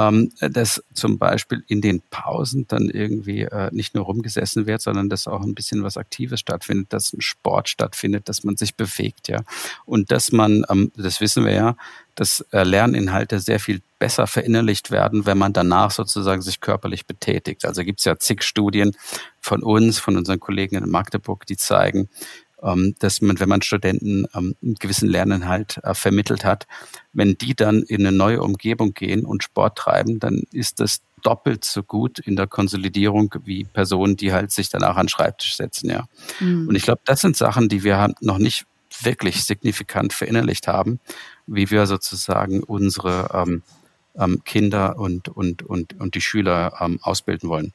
ähm, 0.00 0.32
dass 0.40 0.82
zum 0.94 1.18
Beispiel 1.18 1.62
in 1.68 1.82
den 1.82 2.00
Pausen 2.08 2.66
dann 2.68 2.88
irgendwie 2.88 3.42
äh, 3.42 3.68
nicht 3.70 3.94
nur 3.94 4.04
rumgesessen 4.04 4.66
wird, 4.66 4.80
sondern 4.80 5.10
dass 5.10 5.28
auch 5.28 5.42
ein 5.42 5.54
bisschen 5.54 5.82
was 5.82 5.98
Aktives 5.98 6.40
stattfindet, 6.40 6.92
dass 6.94 7.12
ein 7.12 7.20
Sport 7.20 7.68
stattfindet, 7.68 8.28
dass 8.28 8.42
man 8.42 8.56
sich 8.56 8.76
bewegt, 8.76 9.28
ja. 9.28 9.42
Und 9.84 10.10
dass 10.10 10.32
man, 10.32 10.64
ähm, 10.70 10.90
das 10.96 11.20
wissen 11.20 11.44
wir 11.44 11.52
ja, 11.52 11.76
dass 12.14 12.40
äh, 12.52 12.62
Lerninhalte 12.62 13.40
sehr 13.40 13.60
viel 13.60 13.82
besser 13.98 14.26
verinnerlicht 14.26 14.90
werden, 14.90 15.26
wenn 15.26 15.36
man 15.36 15.52
danach 15.52 15.90
sozusagen 15.90 16.40
sich 16.40 16.60
körperlich 16.60 17.06
betätigt. 17.06 17.66
Also 17.66 17.84
gibt 17.84 17.98
es 17.98 18.06
ja 18.06 18.18
zig 18.18 18.42
Studien 18.42 18.96
von 19.40 19.62
uns, 19.62 19.98
von 19.98 20.16
unseren 20.16 20.40
Kollegen 20.40 20.76
in 20.76 20.88
Magdeburg, 20.88 21.44
die 21.44 21.58
zeigen, 21.58 22.08
dass 22.98 23.20
man, 23.20 23.40
wenn 23.40 23.48
man 23.48 23.62
Studenten 23.62 24.26
ähm, 24.34 24.54
einen 24.62 24.74
gewissen 24.74 25.08
Lerninhalt 25.08 25.80
äh, 25.82 25.94
vermittelt 25.94 26.44
hat, 26.44 26.66
wenn 27.12 27.36
die 27.38 27.54
dann 27.54 27.82
in 27.82 28.06
eine 28.06 28.16
neue 28.16 28.42
Umgebung 28.42 28.94
gehen 28.94 29.24
und 29.24 29.42
Sport 29.42 29.78
treiben, 29.78 30.20
dann 30.20 30.42
ist 30.52 30.80
das 30.80 31.00
doppelt 31.22 31.64
so 31.64 31.82
gut 31.82 32.18
in 32.18 32.36
der 32.36 32.46
Konsolidierung 32.46 33.34
wie 33.44 33.64
Personen, 33.64 34.16
die 34.16 34.32
halt 34.32 34.52
sich 34.52 34.68
danach 34.68 34.96
an 34.96 35.06
den 35.06 35.08
Schreibtisch 35.10 35.56
setzen, 35.56 35.90
ja. 35.90 36.06
Mhm. 36.38 36.68
Und 36.68 36.74
ich 36.74 36.82
glaube, 36.82 37.00
das 37.04 37.20
sind 37.20 37.36
Sachen, 37.36 37.68
die 37.68 37.84
wir 37.84 38.14
noch 38.20 38.38
nicht 38.38 38.66
wirklich 39.02 39.44
signifikant 39.44 40.12
verinnerlicht 40.12 40.68
haben, 40.68 41.00
wie 41.46 41.70
wir 41.70 41.86
sozusagen 41.86 42.62
unsere 42.62 43.30
ähm, 43.32 43.62
ähm, 44.18 44.42
Kinder 44.44 44.98
und, 44.98 45.28
und, 45.28 45.62
und, 45.62 45.98
und 45.98 46.14
die 46.14 46.20
Schüler 46.20 46.74
ähm, 46.80 46.98
ausbilden 47.02 47.48
wollen. 47.48 47.72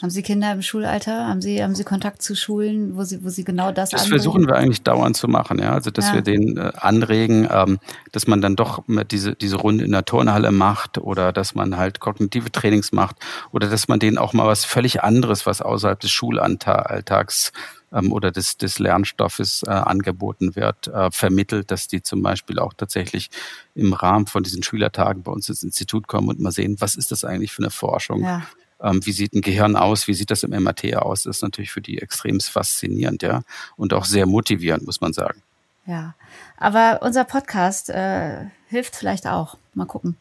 Haben 0.00 0.10
Sie 0.10 0.22
Kinder 0.22 0.50
im 0.52 0.62
Schulalter? 0.62 1.28
Haben 1.28 1.42
Sie, 1.42 1.62
haben 1.62 1.74
Sie 1.74 1.84
Kontakt 1.84 2.22
zu 2.22 2.34
Schulen, 2.34 2.96
wo 2.96 3.04
Sie, 3.04 3.22
wo 3.22 3.28
Sie 3.28 3.44
genau 3.44 3.70
das 3.70 3.90
Das 3.90 4.02
anregen? 4.02 4.16
versuchen 4.16 4.46
wir 4.46 4.56
eigentlich 4.56 4.82
dauernd 4.82 5.16
zu 5.16 5.28
machen, 5.28 5.58
ja. 5.58 5.72
Also, 5.72 5.90
dass 5.90 6.08
ja. 6.08 6.14
wir 6.14 6.22
den 6.22 6.56
äh, 6.56 6.72
anregen, 6.76 7.46
ähm, 7.50 7.78
dass 8.12 8.26
man 8.26 8.40
dann 8.40 8.56
doch 8.56 8.82
diese, 9.10 9.34
diese 9.34 9.56
Runde 9.56 9.84
in 9.84 9.92
der 9.92 10.06
Turnhalle 10.06 10.52
macht 10.52 10.96
oder 10.96 11.32
dass 11.32 11.54
man 11.54 11.76
halt 11.76 12.00
kognitive 12.00 12.50
Trainings 12.50 12.92
macht 12.92 13.16
oder 13.52 13.68
dass 13.68 13.88
man 13.88 13.98
denen 13.98 14.16
auch 14.16 14.32
mal 14.32 14.46
was 14.46 14.64
völlig 14.64 15.02
anderes, 15.02 15.44
was 15.44 15.60
außerhalb 15.60 16.00
des 16.00 16.10
Schulalltags 16.10 17.52
ähm, 17.92 18.12
oder 18.12 18.30
des, 18.30 18.56
des 18.56 18.78
Lernstoffes 18.78 19.64
äh, 19.66 19.70
angeboten 19.70 20.56
wird, 20.56 20.88
äh, 20.88 21.10
vermittelt, 21.10 21.70
dass 21.70 21.88
die 21.88 22.02
zum 22.02 22.22
Beispiel 22.22 22.58
auch 22.58 22.72
tatsächlich 22.72 23.28
im 23.74 23.92
Rahmen 23.92 24.26
von 24.26 24.42
diesen 24.42 24.62
Schülertagen 24.62 25.22
bei 25.22 25.32
uns 25.32 25.48
ins 25.50 25.62
Institut 25.62 26.06
kommen 26.06 26.28
und 26.28 26.40
mal 26.40 26.52
sehen, 26.52 26.76
was 26.78 26.94
ist 26.94 27.12
das 27.12 27.24
eigentlich 27.24 27.52
für 27.52 27.62
eine 27.62 27.70
Forschung? 27.70 28.22
Ja 28.22 28.42
ähm, 28.82 29.04
wie 29.04 29.12
sieht 29.12 29.34
ein 29.34 29.40
Gehirn 29.40 29.76
aus, 29.76 30.06
wie 30.08 30.14
sieht 30.14 30.30
das 30.30 30.42
im 30.42 30.50
MRT 30.50 30.96
aus, 30.96 31.24
das 31.24 31.38
ist 31.38 31.42
natürlich 31.42 31.72
für 31.72 31.80
die 31.80 31.98
extrem 31.98 32.40
faszinierend, 32.40 33.22
ja, 33.22 33.42
und 33.76 33.92
auch 33.92 34.04
sehr 34.04 34.26
motivierend, 34.26 34.84
muss 34.86 35.00
man 35.00 35.12
sagen. 35.12 35.42
Ja, 35.86 36.14
aber 36.56 37.00
unser 37.02 37.24
Podcast 37.24 37.90
äh, 37.90 38.46
hilft 38.68 38.96
vielleicht 38.96 39.26
auch. 39.26 39.56
Mal 39.74 39.86
gucken. 39.86 40.16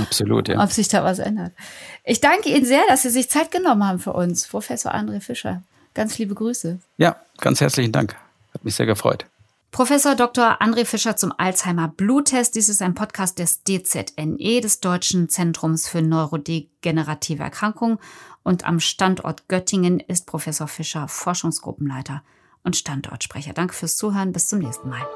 Absolut, 0.00 0.48
ja. 0.48 0.62
Ob 0.62 0.70
sich 0.70 0.88
da 0.88 1.02
was 1.02 1.18
ändert. 1.18 1.52
Ich 2.04 2.20
danke 2.20 2.50
Ihnen 2.50 2.66
sehr, 2.66 2.82
dass 2.88 3.02
Sie 3.02 3.10
sich 3.10 3.30
Zeit 3.30 3.50
genommen 3.50 3.86
haben 3.86 3.98
für 3.98 4.12
uns, 4.12 4.46
Professor 4.46 4.94
André 4.94 5.20
Fischer. 5.20 5.62
Ganz 5.94 6.18
liebe 6.18 6.34
Grüße. 6.34 6.78
Ja, 6.98 7.16
ganz 7.40 7.60
herzlichen 7.60 7.92
Dank. 7.92 8.16
Hat 8.52 8.64
mich 8.64 8.74
sehr 8.74 8.86
gefreut. 8.86 9.26
Professor 9.76 10.14
Dr. 10.14 10.62
André 10.62 10.86
Fischer 10.86 11.16
zum 11.16 11.34
Alzheimer 11.36 11.88
Bluttest. 11.88 12.54
Dies 12.54 12.70
ist 12.70 12.80
ein 12.80 12.94
Podcast 12.94 13.38
des 13.38 13.62
DZNE, 13.62 14.62
des 14.62 14.80
Deutschen 14.80 15.28
Zentrums 15.28 15.86
für 15.86 16.00
neurodegenerative 16.00 17.42
Erkrankungen. 17.42 17.98
Und 18.42 18.64
am 18.64 18.80
Standort 18.80 19.48
Göttingen 19.48 20.00
ist 20.00 20.24
Professor 20.24 20.66
Fischer 20.66 21.08
Forschungsgruppenleiter. 21.08 22.22
und 22.64 22.74
Standortsprecher. 22.74 23.52
Danke 23.52 23.74
fürs 23.74 23.98
Zuhören. 23.98 24.32
Bis 24.32 24.48
zum 24.48 24.60
nächsten 24.60 24.88
Mal. 24.88 25.06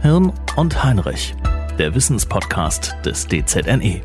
Hirn 0.00 0.32
und 0.56 0.82
Heinrich, 0.82 1.34
der 1.78 1.94
Wissenspodcast 1.94 2.96
des 3.04 3.26
DZNE. 3.26 4.00